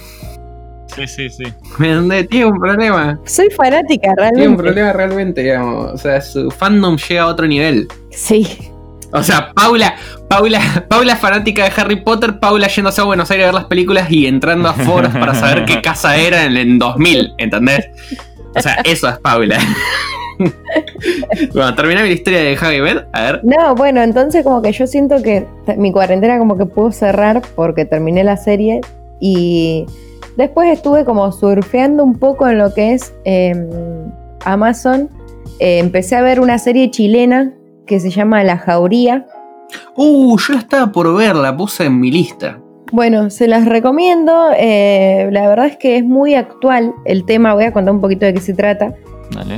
Sí, 0.95 1.07
sí, 1.07 1.29
sí. 1.29 1.45
Me 1.79 2.25
tiene 2.25 2.47
un 2.47 2.59
problema. 2.59 3.21
Soy 3.25 3.51
fanática, 3.51 4.15
realmente. 4.17 4.41
Tiene 4.41 4.49
un 4.49 4.57
problema 4.57 4.93
realmente, 4.93 5.43
digamos. 5.43 5.93
O 5.93 5.99
sea, 5.99 6.21
su 6.21 6.51
fandom 6.51 6.97
llega 6.97 7.23
a 7.23 7.27
otro 7.27 7.47
nivel. 7.47 7.89
Sí. 8.11 8.47
O 9.17 9.23
sea, 9.23 9.51
Paula, 9.55 9.97
Paula, 10.29 10.61
Paula 10.89 11.17
fanática 11.17 11.65
de 11.65 11.73
Harry 11.75 11.97
Potter, 11.97 12.39
Paula 12.39 12.69
yéndose 12.69 13.01
a 13.01 13.05
Buenos 13.05 13.31
Aires 13.31 13.45
a 13.45 13.47
ver 13.49 13.55
las 13.55 13.65
películas 13.65 14.11
y 14.11 14.27
entrando 14.27 14.69
a 14.69 14.75
foros 14.75 15.11
para 15.13 15.35
saber 15.35 15.65
qué 15.65 15.81
casa 15.83 16.17
era 16.17 16.45
en 16.45 16.57
el 16.57 16.79
2000, 16.79 17.35
¿entendés? 17.39 17.89
O 18.55 18.61
sea, 18.61 18.75
eso 18.85 19.09
es 19.09 19.19
Paula. 19.19 19.59
bueno, 21.55 21.75
termina 21.75 22.03
mi 22.03 22.11
historia 22.11 22.41
de 22.41 22.57
Javi 22.57 22.81
Bed. 22.81 23.05
A 23.13 23.23
ver. 23.23 23.41
No, 23.43 23.75
bueno, 23.75 24.03
entonces 24.03 24.45
como 24.45 24.61
que 24.61 24.73
yo 24.73 24.87
siento 24.87 25.23
que 25.23 25.47
mi 25.79 25.93
cuarentena 25.93 26.39
como 26.39 26.59
que 26.59 26.67
pudo 26.67 26.93
cerrar 26.93 27.41
porque 27.55 27.87
terminé 27.87 28.23
la 28.23 28.37
serie 28.37 28.83
y 29.19 29.87
después 30.37 30.71
estuve 30.71 31.07
como 31.07 31.33
surfeando 31.33 32.05
un 32.05 32.19
poco 32.19 32.47
en 32.49 32.59
lo 32.59 32.75
que 32.75 32.93
es 32.93 33.15
em, 33.25 33.67
Amazon. 34.45 35.09
Eh, 35.59 35.79
empecé 35.79 36.17
a 36.17 36.21
ver 36.21 36.39
una 36.39 36.59
serie 36.59 36.91
chilena 36.91 37.55
que 37.87 38.01
se 38.01 38.11
llama 38.11 38.45
La 38.45 38.59
Jauría. 38.59 39.27
Uh, 39.97 40.37
yo 40.39 40.55
estaba 40.55 40.93
por 40.93 41.15
verla, 41.17 41.57
puse 41.57 41.85
en 41.85 42.01
mi 42.01 42.11
lista. 42.11 42.61
Bueno, 42.93 43.31
se 43.31 43.49
las 43.49 43.67
recomiendo. 43.67 44.51
Eh, 44.57 45.29
la 45.33 45.49
verdad 45.49 45.67
es 45.67 45.77
que 45.77 45.97
es 45.97 46.05
muy 46.05 46.35
actual 46.35 46.95
el 47.05 47.25
tema. 47.25 47.55
Voy 47.55 47.65
a 47.65 47.73
contar 47.73 47.95
un 47.95 48.01
poquito 48.01 48.27
de 48.27 48.35
qué 48.35 48.41
se 48.41 48.55
trata. 48.55 48.95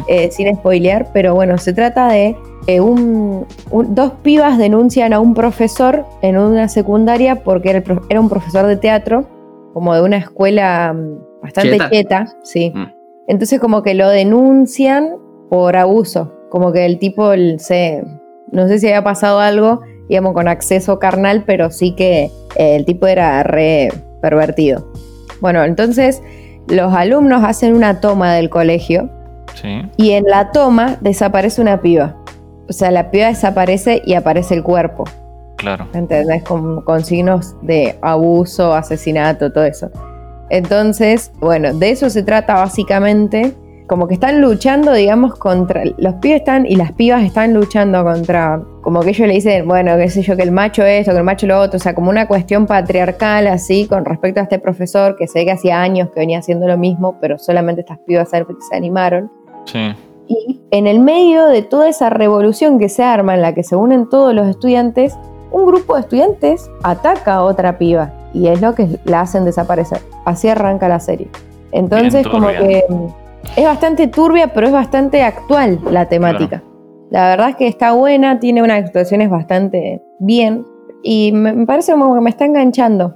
Eh, 0.09 0.31
sin 0.33 0.53
spoilear, 0.57 1.11
pero 1.13 1.35
bueno, 1.35 1.59
se 1.59 1.73
trata 1.73 2.09
de 2.09 2.37
eh, 2.67 2.81
un, 2.81 3.47
dos 3.71 4.13
pibas 4.23 4.59
denuncian 4.59 5.13
a 5.13 5.21
un 5.21 5.35
profesor 5.35 6.05
en 6.23 6.39
una 6.39 6.69
secundaria 6.69 7.37
porque 7.45 7.71
era, 7.71 8.21
un 8.21 8.29
profesor 8.29 8.67
de 8.67 8.77
teatro, 8.77 9.29
como 9.75 9.95
de 9.95 10.03
una 10.03 10.17
escuela 10.17 10.93
mm, 10.93 11.43
bastante 11.43 11.79
quieta, 11.91 12.27
sí. 12.43 12.73
Mm. 12.75 12.87
Entonces 13.29 13.61
como 13.61 13.83
que 13.83 13.95
lo 13.95 14.09
denuncian 14.09 15.17
por 15.51 15.77
abuso, 15.77 16.33
como 16.49 16.73
que 16.73 16.87
el 16.87 16.99
tipo 16.99 17.33
se, 17.59 18.05
no 18.51 18.69
sé 18.69 18.79
si 18.79 18.87
había 18.87 19.05
pasado 19.05 19.41
algo, 19.41 19.81
digamos, 20.09 20.33
con 20.35 20.49
acceso 20.49 20.99
carnal, 20.99 21.45
pero 21.47 21.71
sí 21.71 21.95
que 21.95 22.31
eh, 22.57 22.77
el 22.77 22.85
tipo 22.85 23.07
era 23.07 23.43
re 23.43 23.91
pervertido. 24.21 24.91
Bueno, 25.41 25.65
entonces 25.65 26.23
los 26.69 26.93
alumnos 26.93 27.45
hacen 27.45 27.75
una 27.75 28.01
toma 28.01 28.35
del 28.35 28.51
colegio 28.51 29.11
y 29.97 30.13
en 30.13 30.25
la 30.25 30.53
toma 30.53 30.99
desaparece 31.01 31.61
una 31.61 31.81
piba. 31.81 32.17
O 32.69 32.73
sea, 32.73 32.91
la 32.91 33.11
piba 33.11 33.27
desaparece 33.27 34.03
y 34.05 34.15
aparece 34.15 34.55
el 34.55 34.63
cuerpo. 34.63 35.05
Claro. 35.57 35.89
¿Entendés? 35.95 36.45
Con, 36.45 36.83
con 36.83 37.05
signos 37.05 37.57
de 37.63 37.99
abuso, 38.03 38.75
asesinato, 38.75 39.51
todo 39.53 39.65
eso. 39.65 39.91
Entonces, 40.51 41.33
bueno, 41.41 41.75
de 41.75 41.91
eso 41.91 42.09
se 42.11 42.23
trata 42.23 42.55
básicamente. 42.55 43.55
Como 43.89 44.07
que 44.07 44.15
están 44.15 44.41
luchando, 44.43 44.93
digamos, 44.93 45.35
contra. 45.37 45.83
Los 45.97 46.15
pibes 46.15 46.41
están 46.41 46.67
y 46.67 46.77
las 46.77 46.93
pibas 46.93 47.25
están 47.25 47.55
luchando 47.55 48.05
contra. 48.05 48.63
Como 48.83 49.01
que 49.01 49.11
ellos 49.11 49.27
le 49.27 49.35
dicen, 49.35 49.67
bueno, 49.67 49.97
qué 49.97 50.11
sé 50.11 50.23
yo, 50.23 50.37
que 50.37 50.43
el 50.43 50.53
macho 50.53 50.85
esto, 50.85 51.13
que 51.13 51.19
el 51.19 51.25
macho 51.25 51.47
lo 51.47 51.59
otro. 51.59 51.79
O 51.79 51.81
sea, 51.81 51.95
como 51.95 52.11
una 52.11 52.29
cuestión 52.29 52.67
patriarcal 52.67 53.47
así 53.47 53.87
con 53.87 54.05
respecto 54.05 54.41
a 54.41 54.43
este 54.43 54.59
profesor 54.59 55.17
que 55.17 55.27
sé 55.27 55.47
que 55.47 55.53
hacía 55.53 55.81
años 55.81 56.11
que 56.11 56.21
venía 56.21 56.39
haciendo 56.39 56.69
lo 56.69 56.77
mismo, 56.77 57.17
pero 57.21 57.39
solamente 57.39 57.81
estas 57.81 57.99
pibas 58.01 58.29
se 58.31 58.77
animaron. 58.77 59.31
Y 60.29 60.61
en 60.71 60.87
el 60.87 61.01
medio 61.01 61.47
de 61.47 61.63
toda 61.63 61.89
esa 61.89 62.11
revolución 62.11 62.79
que 62.79 62.91
se 62.91 63.03
arma, 63.03 63.35
en 63.35 63.41
la 63.41 63.55
que 63.55 63.63
se 63.63 63.75
unen 63.75 64.11
todos 64.11 64.35
los 64.35 64.47
estudiantes, 64.47 65.17
un 65.51 65.65
grupo 65.65 65.95
de 65.95 66.03
estudiantes 66.03 66.71
ataca 66.83 67.37
a 67.37 67.43
otra 67.43 67.79
piba 67.79 68.13
y 68.35 68.49
es 68.49 68.61
lo 68.61 68.75
que 68.75 68.87
la 69.05 69.23
hacen 69.23 69.47
desaparecer. 69.47 70.01
Así 70.27 70.49
arranca 70.49 70.89
la 70.89 71.01
serie. 71.01 71.29
Entonces, 71.73 72.29
como 72.29 72.49
que 72.49 72.85
es 73.57 73.65
bastante 73.65 74.07
turbia, 74.09 74.53
pero 74.53 74.67
es 74.67 74.73
bastante 74.73 75.23
actual 75.23 75.81
la 75.91 76.09
temática. 76.09 76.63
La 77.11 77.29
verdad 77.31 77.51
es 77.51 77.57
que 77.57 77.67
está 77.67 77.93
buena, 77.93 78.39
tiene 78.39 78.63
unas 78.63 78.85
actuaciones 78.85 79.31
bastante 79.31 80.03
bien 80.19 80.65
y 81.03 81.33
me, 81.33 81.67
parece 81.67 81.93
como 81.93 82.15
que 82.15 82.21
me 82.21 82.31
está 82.31 82.45
enganchando. 82.45 83.15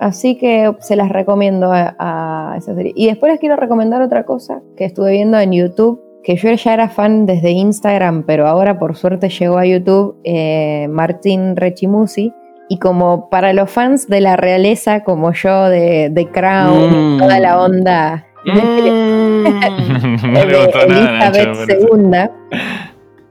Así 0.00 0.38
que 0.38 0.74
se 0.78 0.96
las 0.96 1.08
recomiendo 1.08 1.70
a, 1.72 2.54
esa 2.56 2.74
serie. 2.74 2.92
Y 2.94 3.06
después 3.06 3.32
les 3.32 3.40
quiero 3.40 3.56
recomendar 3.56 4.00
otra 4.00 4.24
cosa 4.24 4.62
que 4.76 4.84
estuve 4.84 5.12
viendo 5.12 5.38
en 5.38 5.52
YouTube, 5.52 6.00
que 6.22 6.36
yo 6.36 6.50
ya 6.52 6.74
era 6.74 6.88
fan 6.88 7.26
desde 7.26 7.50
Instagram, 7.50 8.24
pero 8.24 8.46
ahora 8.46 8.78
por 8.78 8.96
suerte 8.96 9.28
llegó 9.28 9.58
a 9.58 9.66
YouTube 9.66 10.16
eh, 10.24 10.86
Martín 10.88 11.56
Rechimusi. 11.56 12.32
Y 12.70 12.78
como 12.78 13.30
para 13.30 13.54
los 13.54 13.70
fans 13.70 14.08
de 14.08 14.20
la 14.20 14.36
realeza, 14.36 15.02
como 15.02 15.32
yo, 15.32 15.68
de, 15.68 16.28
Crown, 16.32 17.16
mm. 17.16 17.18
toda 17.18 17.40
la 17.40 17.62
onda 17.62 18.27
Mm. 18.44 19.42
no 20.32 20.44
le 20.44 20.64
gustó 20.64 20.86
nada, 20.86 21.30
Nacho, 21.30 21.52
me 21.54 21.62
Elizabeth 21.64 21.80
II. 21.80 22.58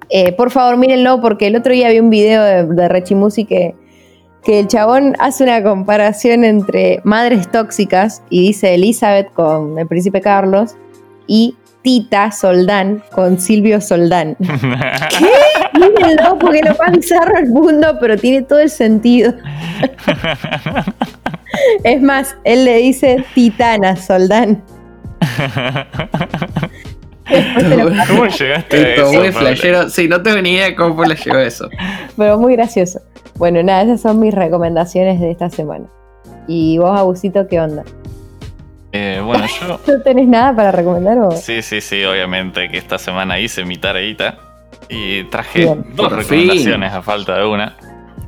Eh, 0.10 0.32
por 0.34 0.52
favor, 0.52 0.78
mírenlo, 0.78 1.20
porque 1.22 1.48
el 1.48 1.56
otro 1.56 1.74
día 1.74 1.90
vi 1.90 2.00
un 2.00 2.10
video 2.10 2.44
de, 2.44 2.66
de 2.66 2.88
Rechimusi 2.88 3.46
que, 3.46 3.76
que 4.44 4.60
el 4.60 4.68
chabón 4.68 5.16
hace 5.20 5.44
una 5.44 5.62
comparación 5.64 6.44
entre 6.44 7.02
madres 7.04 7.52
tóxicas 7.52 8.24
y 8.30 8.48
dice 8.48 8.74
Elizabeth 8.76 9.34
con 9.34 9.78
el 9.78 9.88
príncipe 9.88 10.22
Carlos 10.22 10.76
y 11.28 11.56
Tita 11.82 12.32
Soldán 12.32 13.04
con 13.12 13.40
Silvio 13.40 13.82
Soldán. 13.82 14.36
Mírenlo, 15.74 16.38
porque 16.40 16.62
lo 16.62 16.76
más 16.76 16.92
bizarro 16.92 17.36
del 17.36 17.50
mundo, 17.50 17.98
pero 18.00 18.18
tiene 18.18 18.42
todo 18.42 18.60
el 18.60 18.70
sentido. 18.70 19.34
Es 21.84 22.02
más, 22.02 22.36
él 22.44 22.66
le 22.66 22.78
dice 22.78 23.24
Titana 23.34 23.96
Soldán. 23.96 24.64
¿Cómo 28.08 28.28
llegaste 28.28 28.78
a 28.78 28.96
eso? 28.96 29.14
muy 29.14 29.32
flashero. 29.32 29.90
Sí, 29.90 30.08
no 30.08 30.22
tengo 30.22 30.42
ni 30.42 30.54
idea 30.54 30.76
cómo 30.76 31.04
le 31.04 31.16
llegó 31.16 31.38
eso. 31.38 31.70
Pero 32.16 32.38
muy 32.38 32.56
gracioso. 32.56 33.02
Bueno, 33.36 33.62
nada, 33.64 33.84
esas 33.84 34.02
son 34.02 34.20
mis 34.20 34.34
recomendaciones 34.34 35.20
de 35.20 35.32
esta 35.32 35.50
semana. 35.50 35.86
¿Y 36.48 36.78
vos, 36.78 36.98
Abusito, 36.98 37.48
qué 37.48 37.60
onda? 37.60 37.84
Eh, 38.94 39.22
bueno, 39.24 39.46
yo. 39.62 39.80
¿No 39.88 40.02
tenés 40.02 40.28
nada 40.28 40.56
para 40.56 40.72
recomendar 40.72 41.20
o? 41.20 41.32
Sí, 41.32 41.62
sí, 41.62 41.82
sí, 41.82 42.04
obviamente 42.04 42.70
que 42.70 42.78
esta 42.78 42.98
semana 42.98 43.40
hice 43.40 43.66
mi 43.66 43.78
tareita 43.78 44.40
y 44.90 45.26
traje 45.26 45.60
Bien. 45.60 45.86
dos 45.94 46.08
Por 46.08 46.18
recomendaciones 46.18 46.94
a 46.94 47.02
falta 47.02 47.38
de 47.38 47.46
una. 47.46 47.76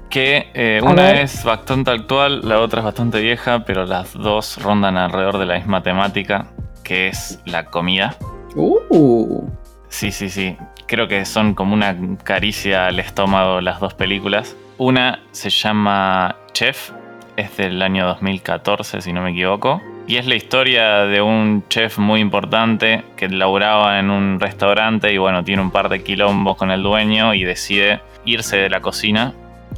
Que 0.10 0.48
eh, 0.56 0.82
una 0.84 1.22
es 1.22 1.44
bastante 1.44 1.92
actual, 1.92 2.42
la 2.44 2.60
otra 2.60 2.80
es 2.80 2.86
bastante 2.86 3.22
vieja, 3.22 3.64
pero 3.64 3.86
las 3.86 4.14
dos 4.14 4.62
rondan 4.62 4.98
alrededor 4.98 5.38
de 5.38 5.46
la 5.46 5.56
misma 5.56 5.84
temática, 5.84 6.48
que 6.90 7.08
es 7.08 7.40
la 7.46 7.66
comida. 7.66 8.18
Uh, 8.56 9.48
Sí, 9.90 10.12
sí, 10.12 10.30
sí. 10.30 10.58
Creo 10.88 11.08
que 11.08 11.24
son 11.24 11.54
como 11.54 11.76
una 11.76 11.96
caricia 12.24 12.88
al 12.88 13.00
estómago 13.00 13.62
las 13.62 13.80
dos 13.80 13.94
películas. 13.94 14.58
Una 14.80 15.20
se 15.32 15.52
llama 15.52 16.36
Chef, 16.52 16.92
es 17.38 17.56
del 17.58 17.80
año 17.84 18.08
2014, 18.08 19.02
si 19.02 19.14
no 19.14 19.22
me 19.22 19.32
equivoco. 19.32 19.82
Y 20.08 20.18
es 20.18 20.26
la 20.26 20.34
historia 20.34 21.06
de 21.06 21.22
un 21.22 21.64
chef 21.70 22.00
muy 22.00 22.22
importante 22.22 23.04
que 23.16 23.30
laburaba 23.30 24.00
en 24.00 24.10
un 24.10 24.40
restaurante 24.40 25.14
y 25.14 25.20
bueno, 25.20 25.44
tiene 25.44 25.62
un 25.62 25.70
par 25.70 25.90
de 25.90 26.04
quilombos 26.04 26.58
con 26.58 26.72
el 26.72 26.82
dueño 26.82 27.36
y 27.36 27.44
decide 27.44 28.02
irse 28.26 28.58
de 28.58 28.70
la 28.70 28.82
cocina 28.82 29.34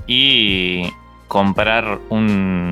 y 0.07 0.89
comprar 1.27 1.99
un, 2.09 2.70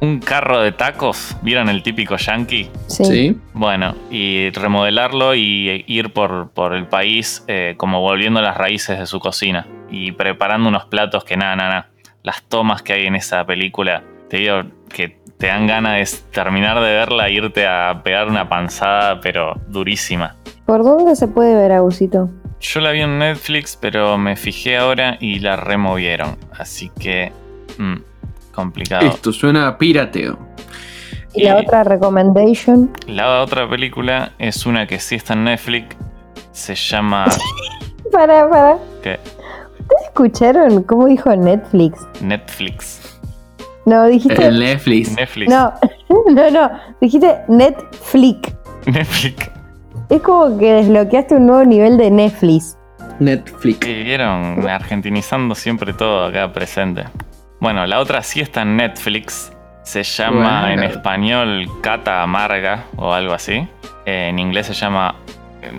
un 0.00 0.18
carro 0.18 0.60
de 0.60 0.72
tacos. 0.72 1.36
¿Vieron 1.42 1.68
el 1.68 1.82
típico 1.82 2.16
yankee? 2.16 2.70
Sí. 2.86 3.04
sí. 3.04 3.40
Bueno, 3.52 3.94
y 4.10 4.50
remodelarlo 4.50 5.34
y 5.34 5.84
ir 5.86 6.12
por, 6.12 6.50
por 6.50 6.74
el 6.74 6.86
país 6.86 7.44
eh, 7.48 7.74
como 7.76 8.00
volviendo 8.00 8.40
a 8.40 8.42
las 8.42 8.56
raíces 8.56 8.98
de 8.98 9.06
su 9.06 9.20
cocina 9.20 9.66
y 9.90 10.12
preparando 10.12 10.68
unos 10.68 10.86
platos 10.86 11.24
que 11.24 11.36
nada, 11.36 11.56
nada, 11.56 11.68
nada. 11.70 11.90
Las 12.22 12.42
tomas 12.42 12.82
que 12.82 12.92
hay 12.92 13.06
en 13.06 13.16
esa 13.16 13.44
película, 13.46 14.02
te 14.28 14.38
digo 14.38 14.62
que 14.88 15.18
te 15.38 15.46
dan 15.46 15.66
ganas 15.66 15.94
de 15.96 16.32
terminar 16.32 16.76
de 16.76 16.92
verla 16.92 17.28
e 17.28 17.32
irte 17.32 17.66
a 17.66 18.02
pegar 18.02 18.28
una 18.28 18.48
panzada, 18.48 19.20
pero 19.20 19.54
durísima. 19.68 20.36
¿Por 20.66 20.84
dónde 20.84 21.16
se 21.16 21.28
puede 21.28 21.54
ver, 21.54 21.72
Abusito? 21.72 22.28
Yo 22.60 22.80
la 22.80 22.90
vi 22.90 23.00
en 23.00 23.18
Netflix, 23.18 23.76
pero 23.80 24.18
me 24.18 24.36
fijé 24.36 24.76
ahora 24.76 25.16
y 25.18 25.38
la 25.38 25.56
removieron. 25.56 26.36
Así 26.52 26.90
que... 27.00 27.32
mm, 27.78 28.09
complicado. 28.60 29.06
Esto 29.06 29.32
suena 29.32 29.66
a 29.68 29.78
pirateo. 29.78 30.38
¿Y 31.34 31.44
la 31.44 31.58
Eh, 31.58 31.62
otra 31.64 31.84
recommendation? 31.84 32.90
La 33.06 33.40
otra 33.42 33.68
película 33.68 34.32
es 34.38 34.66
una 34.66 34.86
que 34.86 34.98
sí 34.98 35.14
está 35.16 35.34
en 35.34 35.44
Netflix. 35.44 35.96
Se 36.52 36.74
llama... 36.74 37.26
Para, 38.12 38.48
para. 38.50 38.76
¿Qué? 39.04 39.20
¿Ustedes 39.78 40.02
escucharon 40.06 40.82
cómo 40.82 41.06
dijo 41.06 41.34
Netflix? 41.36 42.00
Netflix. 42.20 43.00
No, 43.86 44.04
dijiste. 44.06 44.46
El 44.46 44.58
Netflix. 44.58 45.14
Netflix. 45.14 45.48
No, 45.48 45.72
no, 46.32 46.50
no. 46.50 46.70
Dijiste 47.00 47.36
Netflix. 47.46 48.52
Netflix. 48.86 49.48
Es 50.08 50.20
como 50.22 50.58
que 50.58 50.72
desbloqueaste 50.72 51.36
un 51.36 51.46
nuevo 51.46 51.64
nivel 51.64 51.96
de 51.98 52.10
Netflix. 52.10 52.76
Netflix. 53.20 53.86
Y 53.86 54.02
vieron, 54.02 54.68
argentinizando 54.68 55.54
siempre 55.54 55.92
todo 55.92 56.24
acá 56.24 56.52
presente. 56.52 57.04
Bueno, 57.60 57.86
la 57.86 58.00
otra 58.00 58.22
sí 58.22 58.40
está 58.40 58.62
en 58.62 58.76
Netflix. 58.76 59.52
Se 59.82 60.02
llama 60.02 60.62
Bueno. 60.62 60.82
en 60.82 60.90
español 60.90 61.68
Cata 61.82 62.22
Amarga 62.22 62.84
o 62.96 63.12
algo 63.12 63.34
así. 63.34 63.68
Eh, 64.06 64.28
en 64.30 64.38
inglés 64.38 64.66
se 64.68 64.72
llama, 64.72 65.16
eh, 65.60 65.70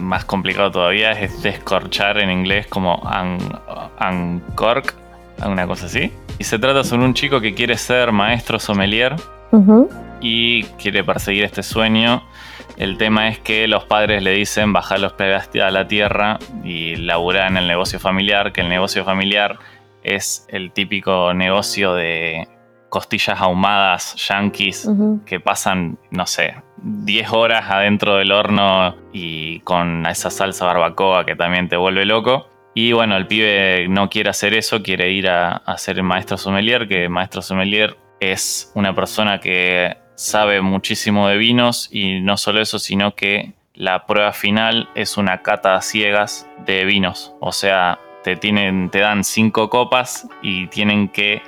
más 0.00 0.24
complicado 0.24 0.72
todavía, 0.72 1.12
es 1.12 1.40
descorchar 1.42 2.18
en 2.18 2.30
inglés 2.30 2.66
como 2.66 2.96
un, 2.96 3.38
uncork, 4.00 4.94
una 5.46 5.66
cosa 5.68 5.86
así. 5.86 6.12
Y 6.38 6.44
se 6.44 6.58
trata 6.58 6.82
sobre 6.82 7.04
un 7.04 7.14
chico 7.14 7.40
que 7.40 7.54
quiere 7.54 7.76
ser 7.76 8.10
maestro 8.10 8.58
sommelier 8.58 9.14
y 10.20 10.64
quiere 10.64 11.04
perseguir 11.04 11.44
este 11.44 11.62
sueño. 11.62 12.24
El 12.76 12.96
tema 12.98 13.28
es 13.28 13.38
que 13.38 13.68
los 13.68 13.84
padres 13.84 14.22
le 14.22 14.32
dicen 14.32 14.72
bajar 14.72 15.00
los 15.00 15.12
pies 15.12 15.48
a 15.62 15.70
la 15.70 15.86
tierra 15.86 16.38
y 16.64 16.96
laburar 16.96 17.48
en 17.48 17.56
el 17.58 17.66
negocio 17.68 17.98
familiar, 18.00 18.52
que 18.52 18.60
el 18.60 18.68
negocio 18.68 19.04
familiar 19.04 19.58
es 20.16 20.46
el 20.48 20.72
típico 20.72 21.32
negocio 21.34 21.94
de 21.94 22.48
costillas 22.88 23.40
ahumadas 23.40 24.14
yankees 24.28 24.86
Ujú. 24.86 25.20
que 25.26 25.40
pasan, 25.40 25.98
no 26.10 26.26
sé, 26.26 26.54
10 26.82 27.32
horas 27.32 27.70
adentro 27.70 28.16
del 28.16 28.32
horno 28.32 28.96
y 29.12 29.60
con 29.60 30.06
esa 30.06 30.30
salsa 30.30 30.64
barbacoa 30.64 31.26
que 31.26 31.36
también 31.36 31.68
te 31.68 31.76
vuelve 31.76 32.04
loco. 32.04 32.48
Y 32.74 32.92
bueno, 32.92 33.16
el 33.16 33.26
pibe 33.26 33.88
no 33.88 34.08
quiere 34.08 34.30
hacer 34.30 34.54
eso, 34.54 34.82
quiere 34.82 35.10
ir 35.10 35.28
a, 35.28 35.56
a 35.56 35.76
ser 35.78 36.02
maestro 36.02 36.38
sommelier, 36.38 36.86
que 36.88 37.08
maestro 37.08 37.42
sommelier 37.42 37.96
es 38.20 38.70
una 38.74 38.94
persona 38.94 39.40
que 39.40 39.96
sabe 40.14 40.60
muchísimo 40.60 41.28
de 41.28 41.36
vinos 41.36 41.88
y 41.92 42.20
no 42.20 42.36
solo 42.36 42.60
eso, 42.60 42.78
sino 42.78 43.14
que 43.14 43.54
la 43.74 44.06
prueba 44.06 44.32
final 44.32 44.88
es 44.94 45.16
una 45.16 45.42
cata 45.42 45.74
a 45.76 45.82
ciegas 45.82 46.48
de 46.66 46.84
vinos. 46.84 47.34
O 47.40 47.52
sea, 47.52 47.98
te, 48.24 48.36
tienen, 48.36 48.90
te 48.90 49.00
dan 49.00 49.24
cinco 49.24 49.68
copas 49.70 50.26
y 50.42 50.66
tienen 50.68 51.08
que 51.08 51.42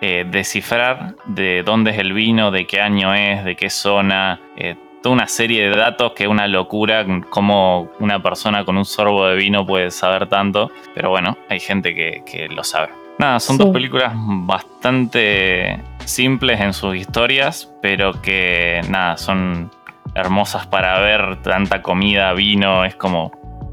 eh, 0.00 0.24
descifrar 0.30 1.14
de 1.26 1.62
dónde 1.64 1.90
es 1.92 1.98
el 1.98 2.12
vino, 2.12 2.50
de 2.50 2.66
qué 2.66 2.80
año 2.80 3.14
es, 3.14 3.44
de 3.44 3.56
qué 3.56 3.70
zona, 3.70 4.40
eh, 4.56 4.76
toda 5.02 5.14
una 5.14 5.26
serie 5.28 5.68
de 5.70 5.76
datos 5.76 6.12
que 6.12 6.24
es 6.24 6.28
una 6.28 6.46
locura 6.48 7.04
como 7.30 7.90
una 8.00 8.22
persona 8.22 8.64
con 8.64 8.76
un 8.76 8.84
sorbo 8.84 9.26
de 9.28 9.36
vino 9.36 9.64
puede 9.64 9.90
saber 9.90 10.26
tanto, 10.28 10.70
pero 10.94 11.10
bueno, 11.10 11.36
hay 11.48 11.60
gente 11.60 11.94
que, 11.94 12.22
que 12.26 12.48
lo 12.48 12.62
sabe. 12.64 12.88
Nada, 13.18 13.40
son 13.40 13.56
Sí. 13.56 13.62
dos 13.64 13.72
películas 13.72 14.12
bastante 14.14 15.80
simples 16.04 16.60
en 16.60 16.72
sus 16.72 16.96
historias, 16.96 17.72
pero 17.80 18.20
que 18.20 18.82
nada, 18.90 19.16
son 19.16 19.70
hermosas 20.14 20.66
para 20.66 20.98
ver, 21.00 21.36
tanta 21.42 21.80
comida, 21.82 22.32
vino, 22.34 22.84
es 22.84 22.94
como, 22.96 23.32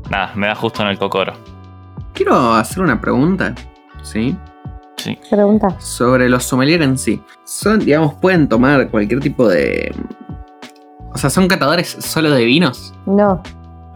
nada, 0.09 0.31
me 0.35 0.47
da 0.47 0.55
justo 0.55 0.81
en 0.83 0.89
el 0.89 0.97
cocoro. 0.97 1.33
Quiero 2.13 2.53
hacer 2.53 2.83
una 2.83 2.99
pregunta. 3.01 3.53
¿Sí? 4.03 4.35
Sí. 4.97 5.17
Pregunta. 5.29 5.79
Sobre 5.79 6.29
los 6.29 6.43
sommeliers 6.43 6.83
en 6.83 6.97
sí. 6.97 7.21
Son, 7.43 7.79
digamos, 7.79 8.13
pueden 8.15 8.47
tomar 8.47 8.89
cualquier 8.89 9.19
tipo 9.19 9.47
de. 9.47 9.93
O 11.11 11.17
sea, 11.17 11.29
son 11.29 11.47
catadores 11.47 11.89
solo 11.89 12.31
de 12.31 12.45
vinos. 12.45 12.93
No. 13.05 13.41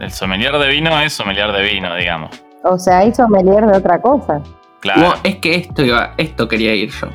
El 0.00 0.10
sommelier 0.10 0.56
de 0.58 0.68
vino 0.68 1.00
es 1.00 1.12
sommelier 1.12 1.50
de 1.52 1.62
vino, 1.62 1.94
digamos. 1.96 2.30
O 2.64 2.78
sea, 2.78 2.98
hay 2.98 3.14
sommelier 3.14 3.66
de 3.66 3.78
otra 3.78 4.00
cosa. 4.00 4.40
Claro. 4.80 5.00
Bueno, 5.00 5.16
es 5.24 5.36
que 5.36 5.54
esto 5.56 5.84
iba, 5.84 6.14
esto 6.16 6.46
quería 6.48 6.74
ir 6.74 6.90
yo. 6.90 7.08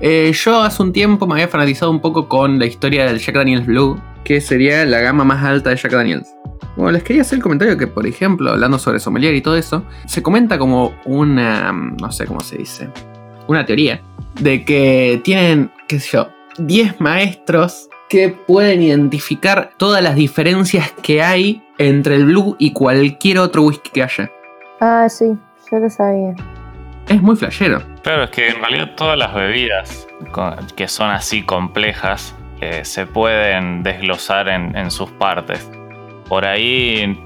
Eh, 0.00 0.32
yo 0.34 0.62
hace 0.62 0.82
un 0.82 0.92
tiempo 0.92 1.26
me 1.26 1.34
había 1.34 1.48
fanatizado 1.48 1.90
un 1.90 2.00
poco 2.00 2.28
con 2.28 2.58
la 2.58 2.66
historia 2.66 3.06
del 3.06 3.18
Jack 3.18 3.36
Daniels 3.36 3.66
Blue, 3.66 4.00
que 4.24 4.40
sería 4.40 4.84
la 4.84 5.00
gama 5.00 5.24
más 5.24 5.44
alta 5.44 5.70
de 5.70 5.76
Jack 5.76 5.92
Daniels. 5.92 6.35
Bueno, 6.76 6.92
les 6.92 7.02
quería 7.02 7.22
hacer 7.22 7.36
el 7.36 7.42
comentario 7.42 7.76
que, 7.76 7.86
por 7.86 8.06
ejemplo, 8.06 8.50
hablando 8.50 8.78
sobre 8.78 9.00
sommelier 9.00 9.34
y 9.34 9.40
todo 9.40 9.56
eso, 9.56 9.84
se 10.06 10.22
comenta 10.22 10.58
como 10.58 10.94
una, 11.04 11.72
no 11.72 12.12
sé 12.12 12.26
cómo 12.26 12.40
se 12.40 12.58
dice, 12.58 12.90
una 13.46 13.64
teoría 13.64 14.02
de 14.40 14.64
que 14.64 15.20
tienen, 15.24 15.70
qué 15.88 16.00
sé 16.00 16.10
yo, 16.12 16.28
10 16.58 17.00
maestros 17.00 17.88
que 18.08 18.28
pueden 18.28 18.82
identificar 18.82 19.72
todas 19.76 20.02
las 20.02 20.14
diferencias 20.14 20.92
que 21.02 21.22
hay 21.22 21.62
entre 21.78 22.16
el 22.16 22.26
Blue 22.26 22.56
y 22.58 22.72
cualquier 22.72 23.38
otro 23.38 23.62
whisky 23.62 23.90
que 23.90 24.02
haya. 24.02 24.30
Ah, 24.80 25.08
sí, 25.08 25.36
yo 25.70 25.78
lo 25.78 25.90
sabía. 25.90 26.34
Es 27.08 27.22
muy 27.22 27.36
flashero. 27.36 27.82
Claro, 28.02 28.24
es 28.24 28.30
que 28.30 28.48
en 28.48 28.60
realidad 28.60 28.94
todas 28.96 29.18
las 29.18 29.34
bebidas 29.34 30.06
que 30.74 30.88
son 30.88 31.10
así 31.10 31.42
complejas 31.42 32.34
eh, 32.60 32.84
se 32.84 33.06
pueden 33.06 33.82
desglosar 33.82 34.48
en, 34.48 34.76
en 34.76 34.90
sus 34.90 35.10
partes. 35.12 35.70
Por 36.28 36.44
ahí 36.44 37.16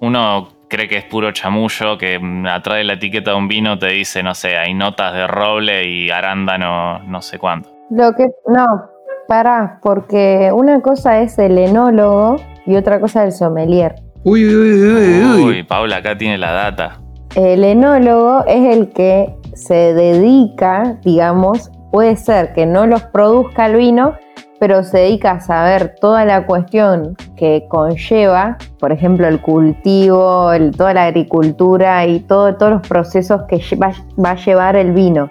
uno 0.00 0.48
cree 0.68 0.88
que 0.88 0.98
es 0.98 1.04
puro 1.04 1.30
chamullo, 1.32 1.96
que 1.98 2.20
atrás 2.50 2.78
de 2.78 2.84
la 2.84 2.94
etiqueta 2.94 3.30
de 3.30 3.36
un 3.36 3.48
vino 3.48 3.78
te 3.78 3.88
dice, 3.88 4.22
no 4.22 4.34
sé, 4.34 4.56
hay 4.56 4.74
notas 4.74 5.14
de 5.14 5.26
roble 5.26 5.88
y 5.88 6.10
arándano, 6.10 6.98
no 7.00 7.22
sé 7.22 7.38
cuánto. 7.38 7.70
Lo 7.90 8.12
que. 8.14 8.26
No. 8.46 8.64
Pará, 9.28 9.80
porque 9.82 10.50
una 10.54 10.80
cosa 10.80 11.20
es 11.20 11.36
el 11.40 11.58
enólogo 11.58 12.36
y 12.64 12.76
otra 12.76 13.00
cosa 13.00 13.24
el 13.24 13.32
sommelier. 13.32 13.96
Uy, 14.22 14.44
uy, 14.44 14.54
uy, 14.54 15.24
uy, 15.24 15.44
Uy, 15.44 15.62
Paula 15.64 15.96
acá 15.96 16.16
tiene 16.16 16.38
la 16.38 16.52
data. 16.52 17.00
El 17.34 17.64
enólogo 17.64 18.44
es 18.46 18.76
el 18.76 18.90
que 18.90 19.34
se 19.54 19.94
dedica, 19.94 20.98
digamos, 21.02 21.72
puede 21.90 22.16
ser 22.16 22.52
que 22.52 22.66
no 22.66 22.86
los 22.86 23.02
produzca 23.02 23.66
el 23.66 23.76
vino, 23.76 24.14
pero 24.58 24.82
se 24.82 24.98
dedica 24.98 25.32
a 25.32 25.40
saber 25.40 25.94
toda 26.00 26.24
la 26.24 26.46
cuestión 26.46 27.16
que 27.36 27.66
conlleva, 27.68 28.56
por 28.78 28.92
ejemplo, 28.92 29.26
el 29.28 29.40
cultivo, 29.42 30.52
el- 30.52 30.76
toda 30.76 30.94
la 30.94 31.04
agricultura 31.04 32.06
y 32.06 32.20
todo, 32.20 32.56
todos 32.56 32.72
los 32.72 32.88
procesos 32.88 33.42
que 33.48 33.60
va, 33.76 33.92
va 34.22 34.30
a 34.30 34.36
llevar 34.36 34.76
el 34.76 34.92
vino. 34.92 35.30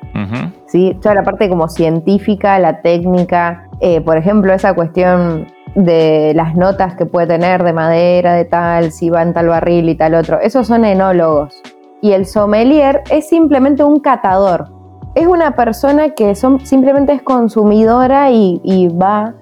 ¿sí? 0.68 0.98
Toda 1.02 1.16
la 1.16 1.24
parte 1.24 1.50
como 1.50 1.68
científica, 1.70 2.60
la 2.60 2.82
técnica, 2.82 3.68
eh, 3.82 4.02
por 4.02 4.18
ejemplo, 4.18 4.54
esa 4.54 4.74
cuestión 4.74 5.48
de 5.76 6.32
las 6.36 6.56
notas 6.56 6.96
que 6.96 7.06
puede 7.06 7.28
tener 7.28 7.64
de 7.64 7.74
madera, 7.74 8.34
de 8.36 8.46
tal, 8.46 8.92
si 8.92 9.10
va 9.10 9.22
en 9.22 9.34
tal 9.34 9.48
barril 9.50 9.90
y 9.90 9.96
tal 9.96 10.16
otro. 10.16 10.40
Esos 10.40 10.68
son 10.68 10.86
enólogos. 10.86 11.54
Y 12.02 12.12
el 12.14 12.26
sommelier 12.26 13.02
es 13.10 13.28
simplemente 13.28 13.84
un 13.84 14.00
catador. 14.00 14.68
Es 15.16 15.28
una 15.28 15.56
persona 15.56 16.10
que 16.10 16.36
son, 16.36 16.66
simplemente 16.66 17.14
es 17.14 17.22
consumidora 17.22 18.32
y, 18.32 18.90
va, 18.90 19.34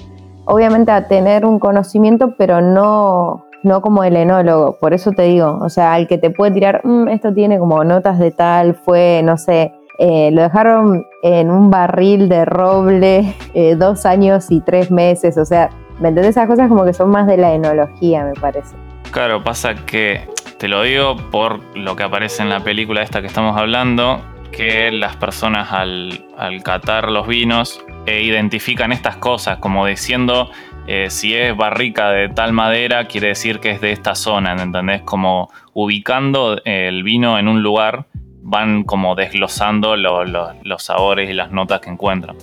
obviamente, 0.45 0.91
a 0.91 1.07
tener 1.07 1.47
un 1.47 1.57
conocimiento, 1.57 2.35
pero 2.37 2.61
no, 2.61 3.45
no 3.63 3.81
como 3.81 4.03
el 4.03 4.15
enólogo. 4.15 4.77
Por 4.79 4.93
eso 4.93 5.11
te 5.13 5.23
digo, 5.23 5.57
o 5.61 5.69
sea, 5.69 5.95
al 5.95 6.07
que 6.07 6.19
te 6.19 6.29
puede 6.29 6.51
tirar, 6.51 6.81
"Mm, 6.83 7.07
esto 7.07 7.33
tiene 7.33 7.57
como 7.57 7.83
notas 7.83 8.19
de 8.19 8.29
tal, 8.29 8.75
fue, 8.75 9.21
no 9.23 9.35
sé, 9.39 9.73
eh, 9.97 10.29
lo 10.31 10.43
dejaron 10.43 11.07
en 11.23 11.49
un 11.49 11.71
barril 11.71 12.29
de 12.29 12.45
roble 12.45 13.35
eh, 13.55 13.75
dos 13.75 14.05
años 14.05 14.51
y 14.51 14.61
tres 14.61 14.91
meses, 14.91 15.39
o 15.39 15.45
sea, 15.45 15.71
¿me 15.99 16.09
entendés? 16.09 16.31
Esas 16.37 16.47
cosas 16.47 16.69
como 16.69 16.85
que 16.85 16.93
son 16.93 17.09
más 17.09 17.25
de 17.25 17.37
la 17.37 17.51
enología, 17.51 18.23
me 18.25 18.33
parece. 18.33 18.75
Claro, 19.09 19.43
pasa 19.43 19.73
que 19.73 20.27
te 20.59 20.67
lo 20.67 20.83
digo 20.83 21.15
por 21.31 21.59
lo 21.75 21.95
que 21.95 22.03
aparece 22.03 22.43
en 22.43 22.49
la 22.49 22.59
película 22.59 23.01
esta 23.01 23.21
que 23.21 23.27
estamos 23.27 23.57
hablando, 23.57 24.19
que 24.55 24.91
las 24.91 25.15
personas 25.17 25.71
al, 25.71 26.25
al 26.37 26.61
catar 26.63 27.11
los 27.11 27.27
vinos 27.27 27.83
eh, 28.05 28.21
identifican 28.21 28.91
estas 28.91 29.17
cosas, 29.17 29.57
como 29.57 29.85
diciendo 29.85 30.49
eh, 30.87 31.07
si 31.09 31.33
es 31.33 31.55
barrica 31.55 32.09
de 32.11 32.29
tal 32.29 32.53
madera, 32.53 33.05
quiere 33.07 33.29
decir 33.29 33.59
que 33.59 33.71
es 33.71 33.81
de 33.81 33.91
esta 33.91 34.15
zona, 34.15 34.51
¿entendés? 34.53 35.01
Como 35.01 35.49
ubicando 35.73 36.57
el 36.65 37.03
vino 37.03 37.39
en 37.39 37.47
un 37.47 37.63
lugar, 37.63 38.05
van 38.41 38.83
como 38.83 39.15
desglosando 39.15 39.95
lo- 39.95 40.25
lo- 40.25 40.51
los 40.63 40.83
sabores 40.83 41.29
y 41.29 41.33
las 41.33 41.51
notas 41.51 41.79
que 41.81 41.89
encuentran. 41.89 42.35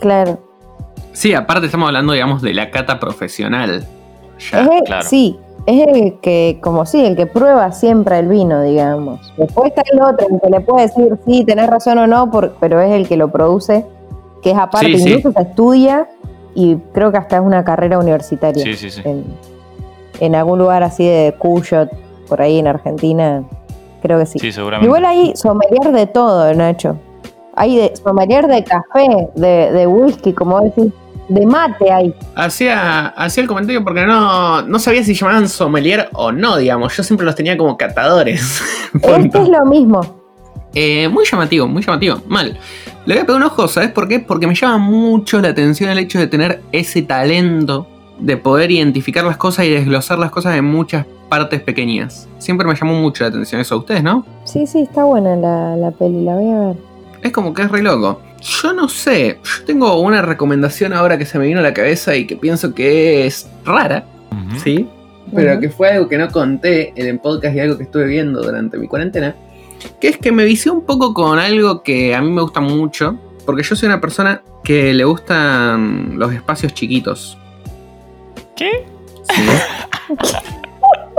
Claro. 0.00 0.38
Sí, 1.12 1.34
aparte 1.34 1.66
estamos 1.66 1.88
hablando, 1.88 2.12
digamos, 2.12 2.40
de 2.42 2.54
la 2.54 2.70
cata 2.70 3.00
profesional. 3.00 3.84
Ya. 4.52 4.60
es 4.62 4.82
claro. 4.86 5.02
Sí, 5.02 5.36
es 5.70 5.86
el 5.86 6.18
que, 6.20 6.58
como 6.62 6.86
sí, 6.86 7.04
el 7.04 7.14
que 7.14 7.26
prueba 7.26 7.70
siempre 7.72 8.18
el 8.18 8.28
vino, 8.28 8.62
digamos. 8.62 9.32
Después 9.36 9.68
está 9.68 9.82
el 9.92 10.00
otro, 10.00 10.26
el 10.30 10.40
que 10.40 10.48
le 10.48 10.60
puede 10.60 10.86
decir, 10.86 11.18
sí, 11.26 11.44
tenés 11.44 11.68
razón 11.68 11.98
o 11.98 12.06
no, 12.06 12.30
por- 12.30 12.54
pero 12.58 12.80
es 12.80 12.90
el 12.92 13.06
que 13.06 13.16
lo 13.18 13.28
produce, 13.28 13.84
que 14.42 14.52
es 14.52 14.56
aparte, 14.56 14.92
Sí, 14.96 14.98
sí. 14.98 15.08
incluso 15.10 15.32
se 15.32 15.42
estudia 15.46 16.08
y 16.54 16.76
creo 16.92 17.12
que 17.12 17.18
hasta 17.18 17.36
es 17.36 17.42
una 17.42 17.64
carrera 17.64 17.98
universitaria. 17.98 18.62
Sí, 18.64 18.74
sí, 18.74 18.90
sí. 18.90 19.02
En, 19.04 19.24
en 20.20 20.34
algún 20.34 20.58
lugar 20.58 20.82
así 20.82 21.04
de 21.06 21.34
Cuyo, 21.38 21.86
por 22.28 22.40
ahí 22.40 22.58
en 22.58 22.66
Argentina, 22.66 23.44
creo 24.00 24.18
que 24.18 24.26
sí. 24.26 24.38
Sí, 24.38 24.50
seguramente. 24.52 24.86
Igual 24.86 25.04
hay 25.04 25.36
sommelier 25.36 25.92
de 25.92 26.06
todo, 26.06 26.52
Nacho. 26.54 26.96
Hay 27.56 27.76
de, 27.76 27.96
sommelier 27.96 28.46
de 28.46 28.64
café, 28.64 29.28
de, 29.34 29.70
de 29.72 29.86
whisky, 29.86 30.32
como 30.32 30.60
decís, 30.60 30.92
de 31.28 31.46
mate 31.46 31.92
hay. 31.92 32.14
Hacía, 32.34 33.08
hacía 33.08 33.42
el 33.42 33.48
comentario 33.48 33.84
porque 33.84 34.04
no, 34.04 34.62
no 34.62 34.78
sabía 34.78 35.04
si 35.04 35.14
llamaban 35.14 35.48
sommelier 35.48 36.08
o 36.14 36.32
no, 36.32 36.56
digamos. 36.56 36.96
Yo 36.96 37.02
siempre 37.02 37.26
los 37.26 37.34
tenía 37.34 37.56
como 37.56 37.76
catadores. 37.76 38.62
Punto. 38.92 39.42
es 39.42 39.48
lo 39.48 39.64
mismo. 39.66 40.18
Eh, 40.74 41.08
muy 41.08 41.24
llamativo, 41.24 41.66
muy 41.66 41.82
llamativo. 41.82 42.20
Mal. 42.26 42.58
Le 43.06 43.14
voy 43.14 43.22
a 43.22 43.26
pegar 43.26 43.40
un 43.40 43.46
ojo, 43.46 43.68
¿sabes 43.68 43.90
por 43.90 44.08
qué? 44.08 44.20
Porque 44.20 44.46
me 44.46 44.54
llama 44.54 44.78
mucho 44.78 45.40
la 45.40 45.48
atención 45.48 45.90
el 45.90 45.98
hecho 45.98 46.18
de 46.18 46.26
tener 46.26 46.62
ese 46.72 47.02
talento 47.02 47.86
de 48.18 48.36
poder 48.36 48.70
identificar 48.70 49.24
las 49.24 49.36
cosas 49.36 49.64
y 49.64 49.70
desglosar 49.70 50.18
las 50.18 50.30
cosas 50.30 50.56
en 50.56 50.64
muchas 50.64 51.06
partes 51.28 51.60
pequeñas. 51.60 52.28
Siempre 52.38 52.66
me 52.66 52.74
llamó 52.74 52.94
mucho 52.94 53.24
la 53.24 53.30
atención 53.30 53.60
eso 53.60 53.76
a 53.76 53.78
ustedes, 53.78 54.02
¿no? 54.02 54.24
Sí, 54.44 54.66
sí, 54.66 54.82
está 54.82 55.04
buena 55.04 55.36
la, 55.36 55.76
la 55.76 55.90
peli, 55.90 56.22
la 56.22 56.34
voy 56.34 56.50
a 56.50 56.58
ver. 56.68 56.76
Es 57.28 57.34
como 57.34 57.52
que 57.52 57.62
es 57.62 57.70
re 57.70 57.82
loco. 57.82 58.22
Yo 58.40 58.72
no 58.72 58.88
sé, 58.88 59.38
yo 59.42 59.64
tengo 59.66 60.00
una 60.00 60.22
recomendación 60.22 60.94
ahora 60.94 61.18
que 61.18 61.26
se 61.26 61.38
me 61.38 61.46
vino 61.46 61.60
a 61.60 61.62
la 61.62 61.74
cabeza 61.74 62.16
y 62.16 62.26
que 62.26 62.36
pienso 62.36 62.74
que 62.74 63.26
es 63.26 63.48
rara. 63.64 64.06
¿sí? 64.62 64.88
Pero 65.34 65.60
que 65.60 65.68
fue 65.68 65.90
algo 65.90 66.08
que 66.08 66.16
no 66.16 66.30
conté 66.30 66.94
en 66.96 67.06
el 67.06 67.18
podcast 67.18 67.54
y 67.54 67.60
algo 67.60 67.76
que 67.76 67.82
estuve 67.82 68.06
viendo 68.06 68.42
durante 68.42 68.78
mi 68.78 68.88
cuarentena. 68.88 69.36
Que 70.00 70.08
es 70.08 70.16
que 70.16 70.32
me 70.32 70.46
vicié 70.46 70.72
un 70.72 70.86
poco 70.86 71.12
con 71.12 71.38
algo 71.38 71.82
que 71.82 72.14
a 72.14 72.22
mí 72.22 72.30
me 72.30 72.40
gusta 72.40 72.60
mucho. 72.60 73.18
Porque 73.44 73.62
yo 73.62 73.76
soy 73.76 73.88
una 73.88 74.00
persona 74.00 74.40
que 74.64 74.94
le 74.94 75.04
gustan 75.04 76.18
los 76.18 76.32
espacios 76.32 76.72
chiquitos. 76.72 77.36
¿Qué? 78.56 78.86
Sí. 79.34 79.42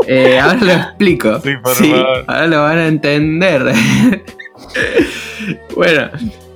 Eh, 0.08 0.40
ahora 0.40 0.60
lo 0.60 0.72
explico. 0.72 1.40
Sí, 1.42 1.52
por 1.62 1.76
favor. 1.76 2.24
Ahora 2.26 2.48
lo 2.48 2.62
van 2.64 2.78
a 2.80 2.88
entender. 2.88 3.74
bueno, 5.76 6.10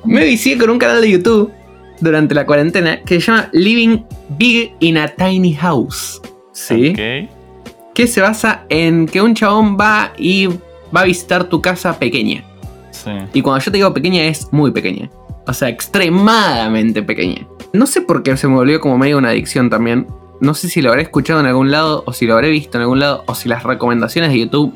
me 0.06 0.26
vicié 0.26 0.58
con 0.58 0.70
un 0.70 0.80
canal 0.80 1.02
de 1.02 1.12
YouTube 1.12 1.52
durante 2.00 2.36
la 2.36 2.46
cuarentena 2.46 3.02
que 3.02 3.20
se 3.20 3.28
llama 3.28 3.50
Living 3.54 4.04
Big 4.38 4.74
in 4.80 4.98
a 4.98 5.08
Tiny 5.08 5.54
House. 5.56 6.22
Sí. 6.52 6.94
Que 6.94 8.08
se 8.08 8.22
basa 8.22 8.66
en 8.70 9.06
que 9.06 9.22
un 9.22 9.36
chabón 9.36 9.78
va 9.80 10.14
y 10.18 10.48
va 10.96 11.02
a 11.02 11.06
visitar 11.06 11.46
tu 11.46 11.62
casa 11.62 11.98
pequeña. 11.98 12.44
Sí. 12.92 13.12
Y 13.34 13.42
cuando 13.42 13.64
yo 13.64 13.72
te 13.72 13.78
digo 13.78 13.94
pequeña 13.94 14.24
es 14.26 14.52
muy 14.52 14.72
pequeña. 14.72 15.10
O 15.46 15.54
sea, 15.54 15.70
extremadamente 15.70 17.04
pequeña. 17.04 17.48
No 17.74 17.86
sé 17.86 18.02
por 18.02 18.24
qué 18.24 18.38
se 18.38 18.48
me 18.48 18.56
volvió 18.56 18.80
como 18.80 18.98
medio 18.98 19.18
una 19.18 19.30
adicción 19.30 19.70
también. 19.70 20.08
No 20.40 20.54
sé 20.54 20.70
si 20.70 20.82
lo 20.82 20.90
habré 20.90 21.04
escuchado 21.04 21.40
en 21.40 21.46
algún 21.46 21.72
lado, 21.72 22.04
o 22.06 22.14
si 22.14 22.26
lo 22.26 22.34
habré 22.34 22.50
visto 22.50 22.78
en 22.78 22.84
algún 22.84 23.00
lado, 23.00 23.24
o 23.28 23.36
si 23.36 23.50
las 23.50 23.64
recomendaciones 23.64 24.32
de 24.32 24.40
YouTube 24.40 24.74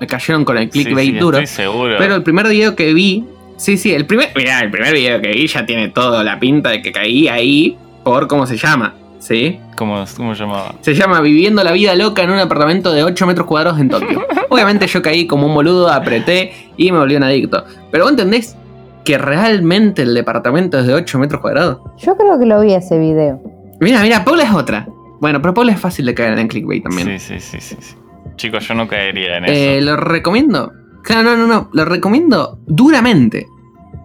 me 0.00 0.06
cayeron 0.06 0.44
con 0.44 0.58
el 0.58 0.68
clickbait 0.70 1.06
Sí, 1.08 1.12
sí, 1.12 1.18
duro. 1.18 1.38
Estoy 1.38 1.64
seguro. 1.64 1.96
Pero 1.98 2.16
el 2.16 2.22
primer 2.22 2.48
video 2.48 2.74
que 2.74 2.92
vi. 2.92 3.24
Sí, 3.56 3.76
sí, 3.76 3.94
el 3.94 4.06
primer. 4.06 4.30
Mirá, 4.36 4.60
el 4.60 4.70
primer 4.70 4.92
video 4.92 5.20
que 5.20 5.28
vi 5.28 5.46
ya 5.46 5.64
tiene 5.64 5.88
toda 5.88 6.24
la 6.24 6.38
pinta 6.38 6.70
de 6.70 6.82
que 6.82 6.92
caí 6.92 7.28
ahí 7.28 7.76
por 8.02 8.26
cómo 8.26 8.46
se 8.46 8.56
llama. 8.56 8.94
¿Sí? 9.18 9.58
¿Cómo, 9.76 10.04
¿Cómo 10.16 10.34
llamaba? 10.34 10.74
Se 10.82 10.94
llama 10.94 11.20
Viviendo 11.22 11.64
la 11.64 11.72
vida 11.72 11.94
loca 11.94 12.22
en 12.22 12.30
un 12.30 12.38
apartamento 12.38 12.92
de 12.92 13.04
8 13.04 13.26
metros 13.26 13.46
cuadrados 13.46 13.80
en 13.80 13.88
Tokio. 13.88 14.22
Obviamente 14.50 14.86
yo 14.86 15.00
caí 15.00 15.26
como 15.26 15.46
un 15.46 15.54
boludo, 15.54 15.90
apreté 15.90 16.52
y 16.76 16.92
me 16.92 16.98
volví 16.98 17.16
un 17.16 17.22
adicto. 17.22 17.64
Pero 17.90 18.04
vos 18.04 18.10
entendés 18.10 18.54
que 19.02 19.16
realmente 19.16 20.02
el 20.02 20.14
departamento 20.14 20.78
es 20.78 20.86
de 20.86 20.94
8 20.94 21.18
metros 21.18 21.40
cuadrados. 21.40 21.78
Yo 21.98 22.16
creo 22.16 22.38
que 22.38 22.44
lo 22.44 22.60
vi 22.60 22.74
ese 22.74 22.98
video. 22.98 23.40
Mira, 23.80 24.02
mira, 24.02 24.24
Paula 24.24 24.44
es 24.44 24.52
otra. 24.52 24.86
Bueno, 25.20 25.40
pero 25.40 25.54
Paula 25.54 25.72
es 25.72 25.80
fácil 25.80 26.04
de 26.04 26.14
caer 26.14 26.38
en 26.38 26.48
clickbait 26.48 26.82
también. 26.82 27.18
Sí, 27.18 27.38
sí, 27.38 27.40
sí, 27.40 27.60
sí, 27.60 27.76
sí. 27.80 27.94
Chicos, 28.36 28.66
yo 28.66 28.74
no 28.74 28.86
caería 28.88 29.36
en 29.38 29.44
Eh, 29.46 29.78
eso. 29.78 29.84
lo 29.86 29.96
recomiendo. 29.96 30.72
Claro, 31.02 31.22
no, 31.22 31.36
no, 31.36 31.46
no. 31.46 31.70
Lo 31.72 31.84
recomiendo 31.84 32.58
duramente. 32.66 33.46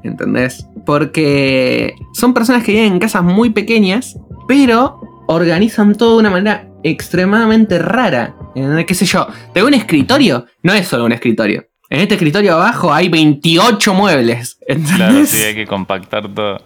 ¿Entendés? 0.04 0.66
Porque 0.86 1.94
son 2.14 2.34
personas 2.34 2.64
que 2.64 2.72
viven 2.74 2.94
en 2.94 3.00
casas 3.00 3.24
muy 3.24 3.50
pequeñas, 3.52 4.18
pero 4.48 5.00
organizan 5.28 5.96
todo 5.96 6.14
de 6.14 6.20
una 6.20 6.30
manera 6.30 6.68
extremadamente 6.84 7.80
rara. 7.80 8.36
¿Entendés? 8.56 8.86
¿Qué 8.86 8.94
sé 8.96 9.06
yo? 9.06 9.28
Te 9.54 9.64
un 9.64 9.74
escritorio, 9.74 10.46
no 10.64 10.74
es 10.74 10.88
solo 10.88 11.06
un 11.06 11.12
escritorio. 11.12 11.66
En 11.90 12.02
este 12.02 12.16
escritorio 12.16 12.54
abajo 12.54 12.94
hay 12.94 13.10
28 13.10 13.94
muebles. 13.94 14.58
¿Entendés? 14.68 14.96
Claro, 14.96 15.26
sí, 15.26 15.42
hay 15.42 15.56
que 15.56 15.66
compactar 15.68 16.28
todo. 16.34 16.62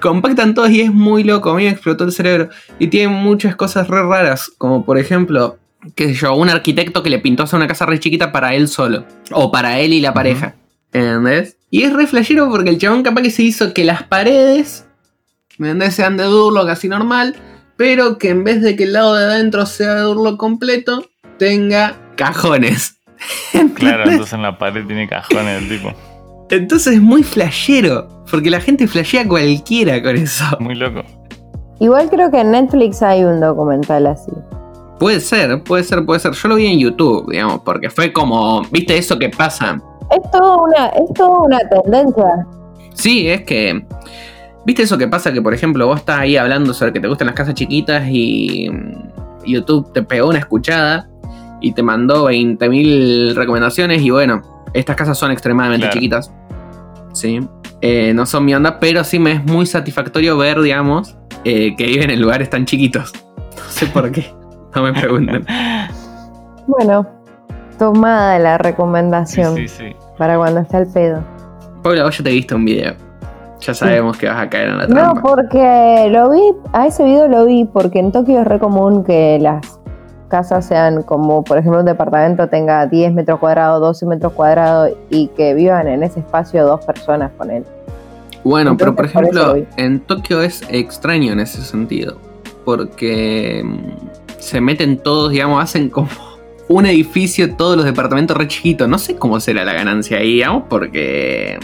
compactan 0.00 0.54
todos 0.54 0.70
y 0.70 0.80
es 0.80 0.92
muy 0.92 1.24
loco. 1.24 1.50
A 1.50 1.56
mí 1.56 1.64
me 1.64 1.70
explotó 1.70 2.04
el 2.04 2.12
cerebro. 2.12 2.48
Y 2.78 2.88
tiene 2.88 3.08
muchas 3.08 3.56
cosas 3.56 3.88
re 3.88 4.02
raras. 4.02 4.50
Como 4.58 4.84
por 4.84 4.98
ejemplo, 4.98 5.58
qué 5.94 6.08
sé 6.08 6.14
yo, 6.14 6.34
un 6.34 6.48
arquitecto 6.48 7.02
que 7.02 7.10
le 7.10 7.18
pintó 7.18 7.42
hacer 7.42 7.56
una 7.56 7.66
casa 7.66 7.86
re 7.86 7.98
chiquita 7.98 8.32
para 8.32 8.54
él 8.54 8.68
solo. 8.68 9.04
O 9.32 9.50
para 9.50 9.80
él 9.80 9.92
y 9.92 10.00
la 10.00 10.14
pareja. 10.14 10.54
¿Entendés? 10.92 11.56
Y 11.70 11.82
es 11.82 11.92
re 11.92 12.06
flashero 12.06 12.50
porque 12.50 12.70
el 12.70 12.78
chabón 12.78 13.02
capaz 13.02 13.22
que 13.22 13.30
se 13.30 13.42
hizo 13.42 13.72
que 13.72 13.84
las 13.84 14.02
paredes, 14.02 14.86
¿me 15.58 15.70
entendés? 15.70 15.94
Sean 15.94 16.16
de 16.16 16.24
Durlock 16.24 16.68
así 16.68 16.88
normal. 16.88 17.36
Pero 17.76 18.18
que 18.18 18.28
en 18.28 18.44
vez 18.44 18.60
de 18.60 18.76
que 18.76 18.84
el 18.84 18.92
lado 18.92 19.14
de 19.14 19.24
adentro 19.24 19.66
sea 19.66 19.94
de 19.94 20.02
Durlock 20.02 20.36
completo, 20.38 21.06
tenga 21.38 21.96
cajones. 22.16 22.98
Claro, 23.76 24.10
entonces 24.10 24.32
en 24.32 24.42
la 24.42 24.58
pared 24.58 24.84
tiene 24.84 25.08
cajones 25.08 25.62
el 25.62 25.68
tipo. 25.68 25.92
Entonces 26.50 26.94
es 26.94 27.00
muy 27.00 27.22
flashero. 27.22 28.24
Porque 28.30 28.50
la 28.50 28.60
gente 28.60 28.88
flashea 28.88 29.26
cualquiera 29.28 30.02
con 30.02 30.16
eso. 30.16 30.44
Muy 30.58 30.74
loco. 30.74 31.02
Igual 31.80 32.10
creo 32.10 32.30
que 32.30 32.40
en 32.40 32.50
Netflix 32.50 33.02
hay 33.02 33.24
un 33.24 33.40
documental 33.40 34.06
así. 34.06 34.32
Puede 35.02 35.18
ser, 35.18 35.64
puede 35.64 35.82
ser, 35.82 36.06
puede 36.06 36.20
ser. 36.20 36.30
Yo 36.30 36.48
lo 36.48 36.54
vi 36.54 36.66
en 36.66 36.78
YouTube, 36.78 37.28
digamos, 37.28 37.62
porque 37.64 37.90
fue 37.90 38.12
como, 38.12 38.62
¿viste 38.70 38.96
eso 38.96 39.18
que 39.18 39.30
pasa? 39.30 39.82
Es 40.12 40.30
todo 40.30 40.62
una, 40.62 40.86
es 40.90 41.12
toda 41.12 41.40
una 41.40 41.58
tendencia. 41.68 42.46
Sí, 42.94 43.28
es 43.28 43.42
que 43.42 43.84
¿Viste 44.64 44.82
eso 44.84 44.96
que 44.96 45.08
pasa 45.08 45.32
que, 45.32 45.42
por 45.42 45.54
ejemplo, 45.54 45.88
vos 45.88 45.98
estás 45.98 46.20
ahí 46.20 46.36
hablando 46.36 46.72
sobre 46.72 46.92
que 46.92 47.00
te 47.00 47.08
gustan 47.08 47.26
las 47.26 47.34
casas 47.34 47.54
chiquitas 47.54 48.04
y 48.08 48.70
mm, 48.70 49.44
YouTube 49.44 49.92
te 49.92 50.04
pegó 50.04 50.28
una 50.28 50.38
escuchada 50.38 51.10
y 51.60 51.72
te 51.72 51.82
mandó 51.82 52.30
20.000 52.30 53.34
recomendaciones 53.34 54.02
y 54.02 54.10
bueno, 54.10 54.40
estas 54.72 54.94
casas 54.94 55.18
son 55.18 55.32
extremadamente 55.32 55.86
Claro. 55.86 55.94
chiquitas. 55.94 56.32
Sí. 57.12 57.40
Eh, 57.80 58.12
no 58.14 58.24
son 58.24 58.44
mi 58.44 58.54
onda, 58.54 58.78
pero 58.78 59.02
sí 59.02 59.18
me 59.18 59.32
es 59.32 59.44
muy 59.44 59.66
satisfactorio 59.66 60.36
ver, 60.36 60.60
digamos, 60.60 61.16
eh, 61.44 61.74
que 61.76 61.86
viven 61.86 62.10
en 62.10 62.22
lugares 62.22 62.48
tan 62.50 62.66
chiquitos. 62.66 63.12
No 63.56 63.68
sé 63.68 63.86
por 63.86 64.12
qué. 64.12 64.41
No 64.74 64.82
me 64.82 64.92
pregunten. 64.92 65.44
Bueno, 66.66 67.06
tomada 67.78 68.38
la 68.38 68.58
recomendación 68.58 69.54
Sí, 69.56 69.68
sí. 69.68 69.96
para 70.18 70.36
cuando 70.38 70.60
está 70.60 70.78
el 70.78 70.86
pedo. 70.86 71.20
Paula, 71.82 72.04
vos 72.04 72.16
ya 72.16 72.24
te 72.24 72.30
viste 72.30 72.54
un 72.54 72.64
video. 72.64 72.94
Ya 73.60 73.74
sabemos 73.74 74.16
que 74.16 74.26
vas 74.28 74.38
a 74.40 74.48
caer 74.50 74.68
en 74.70 74.78
la 74.78 74.86
No, 74.86 74.94
trampa. 74.94 75.20
porque 75.22 76.08
lo 76.10 76.30
vi, 76.30 76.40
a 76.72 76.86
ese 76.86 77.04
video 77.04 77.28
lo 77.28 77.44
vi 77.46 77.64
porque 77.64 77.98
en 78.00 78.10
Tokio 78.12 78.40
es 78.40 78.46
re 78.46 78.58
común 78.58 79.04
que 79.04 79.38
las 79.40 79.78
casas 80.28 80.64
sean 80.66 81.02
como, 81.02 81.44
por 81.44 81.58
ejemplo, 81.58 81.80
un 81.80 81.86
departamento 81.86 82.48
tenga 82.48 82.86
10 82.86 83.12
metros 83.12 83.38
cuadrados, 83.38 83.80
12 83.80 84.06
metros 84.06 84.32
cuadrados 84.32 84.90
y 85.10 85.28
que 85.28 85.54
vivan 85.54 85.86
en 85.86 86.02
ese 86.02 86.20
espacio 86.20 86.64
dos 86.64 86.84
personas 86.84 87.30
con 87.36 87.50
él. 87.50 87.64
Bueno, 88.42 88.76
pero 88.76 88.94
por 88.96 89.04
ejemplo, 89.04 89.56
en 89.76 90.00
Tokio 90.00 90.40
es 90.42 90.62
extraño 90.68 91.32
en 91.32 91.40
ese 91.40 91.60
sentido. 91.62 92.16
Porque 92.64 93.62
mm, 93.64 94.21
se 94.42 94.60
meten 94.60 94.98
todos, 94.98 95.30
digamos, 95.30 95.62
hacen 95.62 95.88
como 95.88 96.08
un 96.68 96.86
edificio, 96.86 97.54
todos 97.56 97.76
los 97.76 97.84
departamentos 97.84 98.36
re 98.36 98.48
chiquitos. 98.48 98.88
No 98.88 98.98
sé 98.98 99.16
cómo 99.16 99.38
será 99.40 99.64
la 99.64 99.72
ganancia 99.72 100.18
ahí, 100.18 100.34
digamos, 100.34 100.64
porque 100.68 101.58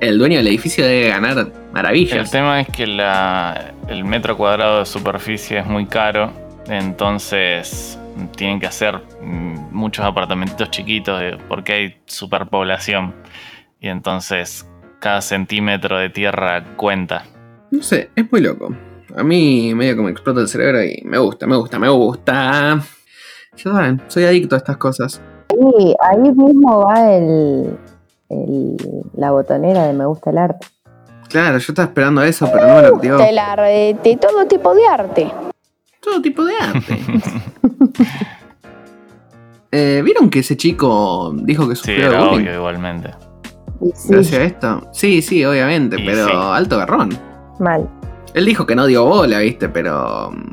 el 0.00 0.18
dueño 0.18 0.36
del 0.38 0.46
edificio 0.48 0.84
debe 0.86 1.08
ganar 1.08 1.38
El 1.38 1.52
maravillas. 1.72 2.30
tema 2.30 2.60
es 2.60 2.68
que 2.68 2.86
la- 2.86 3.72
el 3.88 4.04
metro 4.04 4.36
cuadrado 4.36 4.80
de 4.80 4.86
superficie 4.86 5.58
es 5.58 5.66
muy 5.66 5.86
caro, 5.86 6.30
entonces 6.68 7.98
tienen 8.36 8.58
que 8.60 8.66
hacer 8.66 9.00
mm, 9.22 9.72
muchos 9.72 10.04
apartamentitos 10.04 10.70
chiquitos 10.70 11.20
eh, 11.22 11.38
porque 11.48 11.72
hay 11.72 11.96
superpoblación 12.06 13.14
y 13.80 13.88
entonces 13.88 14.68
cada 15.00 15.20
centímetro 15.20 15.96
de 15.98 16.10
tierra 16.10 16.64
cuenta. 16.76 17.24
No 17.70 17.82
sé, 17.82 18.10
es 18.16 18.30
muy 18.32 18.40
loco. 18.40 18.74
A 19.16 19.22
mí 19.24 19.74
medio 19.74 19.96
que 19.96 20.02
me 20.02 20.10
explota 20.10 20.40
el 20.40 20.48
cerebro 20.48 20.82
y 20.82 21.02
me 21.04 21.18
gusta, 21.18 21.46
me 21.46 21.56
gusta, 21.56 21.78
me 21.78 21.88
gusta. 21.88 22.80
Ya 23.56 23.62
saben, 23.72 24.02
soy 24.08 24.24
adicto 24.24 24.54
a 24.54 24.58
estas 24.58 24.76
cosas. 24.76 25.20
Y 25.58 25.94
ahí 26.02 26.18
mismo 26.18 26.84
va 26.84 27.10
el, 27.14 27.76
el- 28.28 28.76
la 29.16 29.30
botonera 29.32 29.84
de 29.86 29.92
Me 29.94 30.04
gusta 30.06 30.30
el 30.30 30.38
arte. 30.38 30.66
Claro, 31.28 31.58
yo 31.58 31.72
estaba 31.72 31.88
esperando 31.88 32.22
eso, 32.22 32.48
pero 32.52 32.66
no 32.68 32.74
me 32.76 32.82
lo 32.82 32.96
activó. 32.96 33.16
de, 33.18 33.32
la- 33.32 33.56
de 33.56 34.18
todo 34.20 34.46
tipo 34.46 34.74
de 34.74 34.86
arte. 34.86 35.32
Todo 36.00 36.22
tipo 36.22 36.44
de 36.44 36.54
arte. 36.56 36.98
Eh, 39.70 40.00
¿Vieron 40.02 40.30
que 40.30 40.38
ese 40.38 40.56
chico 40.56 41.30
dijo 41.42 41.68
que 41.68 41.74
Sí, 41.76 41.80
sufrió 41.82 42.06
era 42.08 42.24
bullying? 42.24 42.40
obvio 42.46 42.54
igualmente. 42.54 43.10
Sí, 43.94 44.08
Gracias 44.08 44.40
a 44.40 44.44
esto. 44.44 44.88
Sí, 44.94 45.20
sí, 45.20 45.44
obviamente, 45.44 46.00
Y 46.00 46.06
pero 46.06 46.24
sí. 46.26 46.32
alto 46.34 46.78
garrón. 46.78 47.10
mal. 47.58 47.86
Él 48.34 48.44
dijo 48.44 48.66
que 48.66 48.74
no 48.74 48.86
dio 48.86 49.04
bola, 49.04 49.38
viste, 49.40 49.68
pero. 49.68 50.30
mm, 50.30 50.52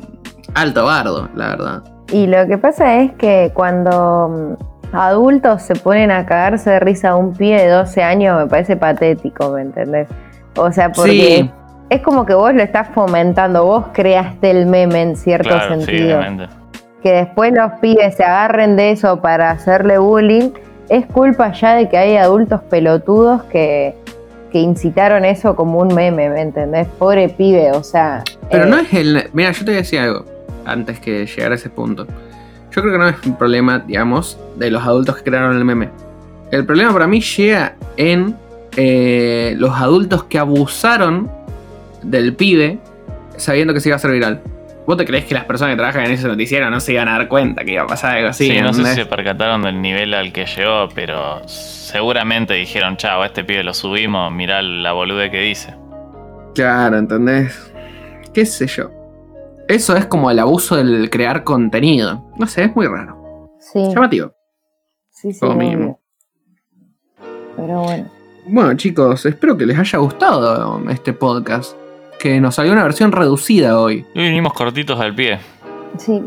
Alto 0.54 0.84
bardo, 0.86 1.28
la 1.34 1.48
verdad. 1.48 1.82
Y 2.12 2.26
lo 2.26 2.46
que 2.46 2.56
pasa 2.56 3.00
es 3.00 3.12
que 3.14 3.50
cuando 3.52 4.56
mm, 4.92 4.96
adultos 4.96 5.62
se 5.62 5.74
ponen 5.74 6.10
a 6.10 6.24
cagarse 6.24 6.70
de 6.70 6.80
risa 6.80 7.10
a 7.10 7.16
un 7.16 7.34
pibe 7.34 7.60
de 7.62 7.68
12 7.68 8.02
años, 8.02 8.38
me 8.40 8.46
parece 8.46 8.76
patético, 8.76 9.50
¿me 9.50 9.62
entendés? 9.62 10.08
O 10.56 10.72
sea, 10.72 10.90
porque 10.92 11.10
Sí, 11.10 11.50
es 11.90 12.00
como 12.02 12.24
que 12.24 12.32
vos 12.34 12.54
lo 12.54 12.62
estás 12.62 12.88
fomentando, 12.94 13.64
vos 13.66 13.84
creaste 13.92 14.50
el 14.50 14.66
meme 14.66 15.02
en 15.02 15.16
cierto 15.16 15.50
Claro, 15.50 15.78
sentido. 15.80 16.20
que 17.02 17.12
después 17.12 17.52
los 17.52 17.72
pibes 17.80 18.14
se 18.16 18.24
agarren 18.24 18.76
de 18.76 18.92
eso 18.92 19.20
para 19.20 19.50
hacerle 19.50 19.98
bullying, 19.98 20.50
es 20.88 21.04
culpa 21.06 21.52
ya 21.52 21.74
de 21.74 21.88
que 21.88 21.98
hay 21.98 22.16
adultos 22.16 22.62
pelotudos 22.70 23.42
que, 23.44 23.94
que 24.56 24.62
incitaron 24.62 25.26
eso 25.26 25.54
como 25.54 25.80
un 25.80 25.94
meme, 25.94 26.30
¿me 26.30 26.40
entendés? 26.40 26.88
Pobre 26.98 27.28
pibe, 27.28 27.72
o 27.72 27.82
sea. 27.82 28.24
pero 28.50 28.64
eh, 28.64 28.70
no 28.70 28.78
es 28.78 28.90
el. 28.94 29.28
Mira, 29.34 29.52
yo 29.52 29.58
te 29.58 29.64
voy 29.66 29.74
a 29.74 29.78
decir 29.78 29.98
algo 29.98 30.24
antes 30.64 30.98
que 30.98 31.26
llegar 31.26 31.52
a 31.52 31.56
ese 31.56 31.68
punto. 31.68 32.06
Yo 32.74 32.80
creo 32.80 32.92
que 32.92 32.98
no 32.98 33.06
es 33.06 33.16
un 33.26 33.36
problema, 33.36 33.80
digamos, 33.80 34.38
de 34.56 34.70
los 34.70 34.82
adultos 34.82 35.16
que 35.16 35.24
crearon 35.24 35.58
el 35.58 35.64
meme. 35.66 35.90
El 36.50 36.64
problema 36.64 36.90
para 36.94 37.06
mí 37.06 37.20
llega 37.20 37.74
en 37.98 38.34
eh, 38.76 39.54
los 39.58 39.72
adultos 39.72 40.24
que 40.24 40.38
abusaron 40.38 41.30
del 42.02 42.34
pibe 42.34 42.78
sabiendo 43.36 43.74
que 43.74 43.80
se 43.80 43.90
iba 43.90 43.96
a 43.96 43.98
hacer 43.98 44.10
viral. 44.10 44.40
¿Vos 44.86 44.96
te 44.96 45.04
crees 45.04 45.24
que 45.24 45.34
las 45.34 45.44
personas 45.44 45.72
que 45.72 45.78
trabajan 45.78 46.04
en 46.04 46.12
ese 46.12 46.28
noticiero 46.28 46.70
no 46.70 46.78
se 46.78 46.92
iban 46.92 47.08
a 47.08 47.18
dar 47.18 47.26
cuenta 47.26 47.64
que 47.64 47.72
iba 47.72 47.82
a 47.82 47.86
pasar 47.88 48.18
algo 48.18 48.28
así? 48.28 48.48
Sí, 48.48 48.60
no 48.60 48.72
sé 48.72 48.84
si 48.84 48.94
se 48.94 49.06
percataron 49.06 49.62
del 49.62 49.82
nivel 49.82 50.14
al 50.14 50.32
que 50.32 50.46
llegó, 50.46 50.88
pero 50.94 51.40
seguramente 51.48 52.54
dijeron, 52.54 52.96
chao, 52.96 53.22
a 53.22 53.26
este 53.26 53.42
pibe 53.42 53.64
lo 53.64 53.74
subimos, 53.74 54.30
mirá 54.30 54.62
la 54.62 54.92
bolude 54.92 55.28
que 55.30 55.40
dice. 55.40 55.74
Claro, 56.54 56.98
¿entendés? 56.98 57.72
¿Qué 58.32 58.46
sé 58.46 58.68
yo? 58.68 58.90
Eso 59.66 59.96
es 59.96 60.06
como 60.06 60.30
el 60.30 60.38
abuso 60.38 60.76
del 60.76 61.10
crear 61.10 61.42
contenido. 61.42 62.30
No 62.38 62.46
sé, 62.46 62.64
es 62.64 62.76
muy 62.76 62.86
raro. 62.86 63.50
Sí, 63.58 63.80
Llamativo. 63.92 64.32
sí, 65.10 65.32
sí. 65.32 65.40
como 65.40 65.56
mínimo. 65.56 66.00
Pero 67.56 67.80
bueno. 67.80 68.08
Bueno, 68.46 68.74
chicos, 68.76 69.26
espero 69.26 69.56
que 69.56 69.66
les 69.66 69.76
haya 69.76 69.98
gustado 69.98 70.80
este 70.88 71.12
podcast. 71.12 71.76
Que 72.18 72.40
nos 72.40 72.54
salió 72.54 72.72
una 72.72 72.82
versión 72.82 73.12
reducida 73.12 73.78
hoy. 73.78 74.04
Y 74.14 74.20
vinimos 74.22 74.52
cortitos 74.52 74.98
al 75.00 75.14
pie. 75.14 75.38
Sí. 75.98 76.22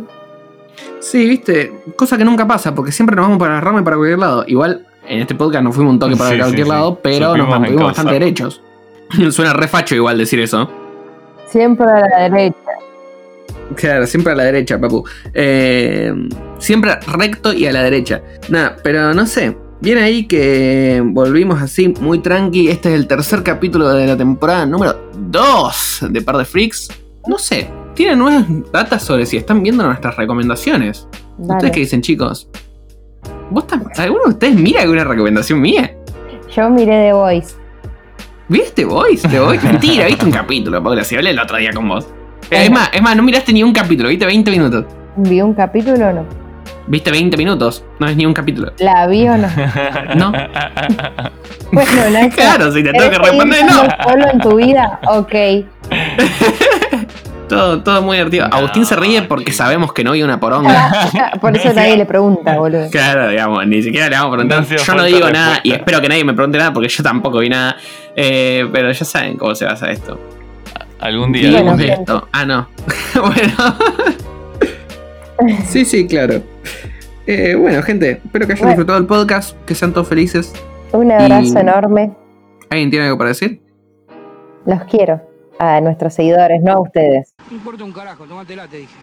Sí, 1.00 1.28
viste, 1.28 1.72
cosa 1.96 2.18
que 2.18 2.26
nunca 2.26 2.48
pasa, 2.48 2.74
porque 2.76 2.92
siempre 2.92 3.16
nos 3.16 3.26
vamos 3.26 3.40
para 3.40 3.56
la 3.56 3.62
rama 3.62 3.82
y 3.82 3.84
para 3.84 3.96
cualquier 3.98 4.20
lado. 4.20 4.44
Igual, 4.48 4.86
en 5.08 5.22
este 5.22 5.36
podcast 5.36 5.64
nos 5.64 5.76
fuimos 5.76 5.94
un 5.94 6.00
toque 6.00 6.16
para 6.16 6.32
Sí, 6.32 6.38
cualquier 6.38 6.60
sí, 6.60 6.64
sí. 6.64 6.70
lado, 6.70 7.00
pero 7.02 7.28
Supimos 7.30 7.38
nos 7.38 7.50
mantuvimos 7.50 7.84
bastante 7.86 8.14
derechos. 8.14 8.62
Suena 9.32 9.54
refacho 9.54 9.96
igual 9.96 10.18
decir 10.18 10.40
eso. 10.40 10.70
Siempre 11.48 11.86
a 11.88 12.02
la 12.08 12.30
derecha. 12.30 12.56
Claro, 13.76 14.06
siempre 14.08 14.34
a 14.34 14.36
la 14.36 14.44
derecha, 14.44 14.80
papu. 14.80 15.04
Eh, 15.34 16.14
siempre 16.58 16.96
recto 17.08 17.54
y 17.54 17.66
a 17.66 17.72
la 17.72 17.84
derecha. 17.84 18.22
Nada, 18.50 18.76
pero 18.84 19.14
no 19.14 19.26
sé. 19.26 19.56
Viene 19.82 20.02
ahí 20.02 20.26
que 20.28 21.02
volvimos 21.06 21.62
así 21.62 21.94
muy 22.02 22.20
tranqui. 22.20 22.68
Este 22.70 22.90
es 22.90 22.96
el 22.96 23.08
tercer 23.08 23.44
capítulo 23.44 23.88
de 23.90 24.08
la 24.08 24.18
temporada 24.18 24.66
número 24.66 25.10
2 25.18 26.06
de 26.10 26.22
Par 26.22 26.38
de 26.38 26.46
Freaks. 26.46 26.90
No 27.28 27.38
sé. 27.38 27.70
¿Tienen 27.94 28.20
nuevas 28.20 28.46
datas 28.72 29.04
sobre 29.04 29.26
si 29.26 29.38
están 29.38 29.62
viendo 29.64 29.84
nuestras 29.86 30.16
recomendaciones? 30.18 31.08
Dale. 31.38 31.54
¿Ustedes 31.56 31.72
qué 31.74 31.80
dicen, 31.82 32.02
chicos? 32.02 32.50
¿Vos 33.50 33.66
tam- 33.68 33.90
¿Alguno 33.98 34.24
de 34.26 34.30
ustedes 34.32 34.56
mira 34.56 34.82
alguna 34.82 35.04
recomendación 35.06 35.62
mía? 35.62 35.96
Yo 36.56 36.70
miré 36.70 37.08
The 37.08 37.14
Voice. 37.14 37.56
¿Viste 38.48 38.84
Voice? 38.86 39.28
¿The 39.28 39.40
Voice? 39.40 39.66
Mentira, 39.66 40.08
viste 40.08 40.26
un 40.26 40.32
capítulo, 40.32 40.82
Paula. 40.84 41.04
Si 41.04 41.16
hablé 41.16 41.30
el 41.32 41.40
otro 41.40 41.58
día 41.58 41.72
con 41.74 41.88
vos. 41.88 42.06
Eh, 42.52 42.66
Es 42.66 42.72
más, 42.72 42.90
es 42.94 43.02
más, 43.02 43.16
no 43.16 43.24
miraste 43.24 43.54
ni 43.54 43.64
un 43.64 43.74
capítulo, 43.74 44.10
viste 44.10 44.26
20 44.26 44.52
minutos. 44.52 44.86
¿Vi 45.18 45.42
un 45.42 45.54
capítulo 45.54 46.08
o 46.08 46.14
no? 46.14 46.26
Viste 46.90 47.12
20 47.12 47.38
minutos, 47.38 47.84
no 48.00 48.08
es 48.08 48.18
ni 48.18 48.26
un 48.26 48.34
capítulo. 48.34 48.74
¿La 48.80 49.06
vi 49.06 49.28
o 49.30 49.38
no? 49.38 49.48
No. 50.16 50.32
Bueno, 51.72 51.92
no 52.10 52.30
Claro, 52.32 52.72
si 52.72 52.82
te 52.82 52.92
tengo 52.92 53.12
que 53.12 53.18
¿Querés 53.18 53.30
seguir 53.30 53.44
responder, 53.44 53.66
no. 53.66 54.12
solo 54.12 54.28
en 54.28 54.40
tu 54.40 54.56
vida? 54.56 55.00
Ok. 55.08 55.34
Todo, 57.48 57.82
todo 57.82 58.04
muy 58.04 58.18
divertido. 58.18 58.46
Agustín 58.46 58.86
se 58.86 58.96
ríe 58.96 59.24
porque 59.24 59.52
sabemos 59.52 59.92
que 59.92 60.04
no 60.04 60.12
hay 60.12 60.22
una 60.22 60.40
poronga. 60.40 61.10
Por 61.42 61.58
eso 61.58 61.74
nadie 61.74 61.98
le 61.98 62.06
pregunta, 62.06 62.56
boludo. 62.60 62.92
Claro, 62.92 63.28
digamos, 63.28 63.66
ni 63.66 63.82
siquiera 63.82 64.08
le 64.08 64.16
vamos 64.16 64.28
a 64.28 64.38
preguntar. 64.38 64.62
No 64.70 64.78
yo 64.78 64.94
no 64.94 65.04
digo 65.04 65.30
nada 65.32 65.60
y 65.64 65.72
espero 65.72 66.00
que 66.00 66.10
nadie 66.10 66.24
me 66.24 66.36
pregunte 66.36 66.60
nada 66.60 66.72
porque 66.72 66.90
yo 66.90 67.02
tampoco 67.02 67.40
vi 67.40 67.50
nada. 67.50 67.76
Eh, 68.16 68.70
pero 68.72 68.92
ya 68.92 69.04
saben 69.04 69.36
cómo 69.36 69.56
se 69.56 69.66
basa 69.66 69.90
esto. 69.90 70.20
Algún 71.00 71.32
día. 71.32 71.50
Bueno, 71.50 71.76
gente. 71.76 71.94
esto. 71.94 72.28
Ah, 72.32 72.46
no. 72.46 72.68
bueno. 73.20 73.76
sí, 75.66 75.86
sí, 75.86 76.08
claro. 76.08 76.44
Eh, 77.32 77.54
bueno, 77.54 77.84
gente, 77.84 78.22
espero 78.26 78.48
que 78.48 78.54
hayan 78.54 78.58
Bueno. 78.64 78.72
disfrutado 78.72 78.98
el 78.98 79.06
podcast, 79.06 79.56
que 79.66 79.76
sean 79.76 79.94
todos 79.94 80.08
felices. 80.08 80.52
Un 80.94 81.12
abrazo 81.12 81.54
Y- 81.58 81.62
enorme. 81.62 82.12
¿Alguien 82.72 82.90
tiene 82.90 83.06
algo 83.06 83.20
para 83.20 83.28
decir? 83.30 83.62
Los 84.66 84.84
quiero. 84.86 85.22
A 85.60 85.80
nuestros 85.80 86.16
seguidores, 86.16 86.60
no 86.64 86.72
a 86.72 86.82
ustedes. 86.82 87.36
No 87.52 87.58
importa 87.58 87.84
un 87.84 87.92
carajo, 87.92 88.24
tómatela, 88.26 88.68
te 88.68 88.78
dije. 88.78 88.96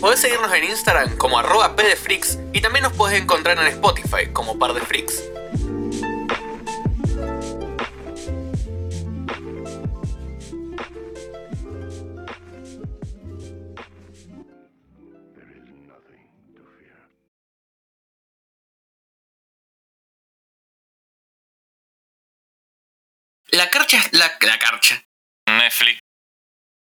Podés 0.00 0.20
seguirnos 0.20 0.52
en 0.54 0.64
Instagram 0.64 1.16
como 1.16 1.38
arroba 1.38 1.74
pdfreaks 1.74 2.38
y 2.52 2.60
también 2.60 2.82
nos 2.84 2.92
podés 2.92 3.20
encontrar 3.20 3.58
en 3.58 3.66
Spotify 3.68 4.26
como 4.32 4.58
par 4.58 4.72
de 4.74 4.80
freaks. 4.80 5.24
La 23.52 23.70
carcha, 23.70 23.98
la, 24.12 24.36
la 24.40 24.58
carcha. 24.58 25.02
Netflix 25.46 25.98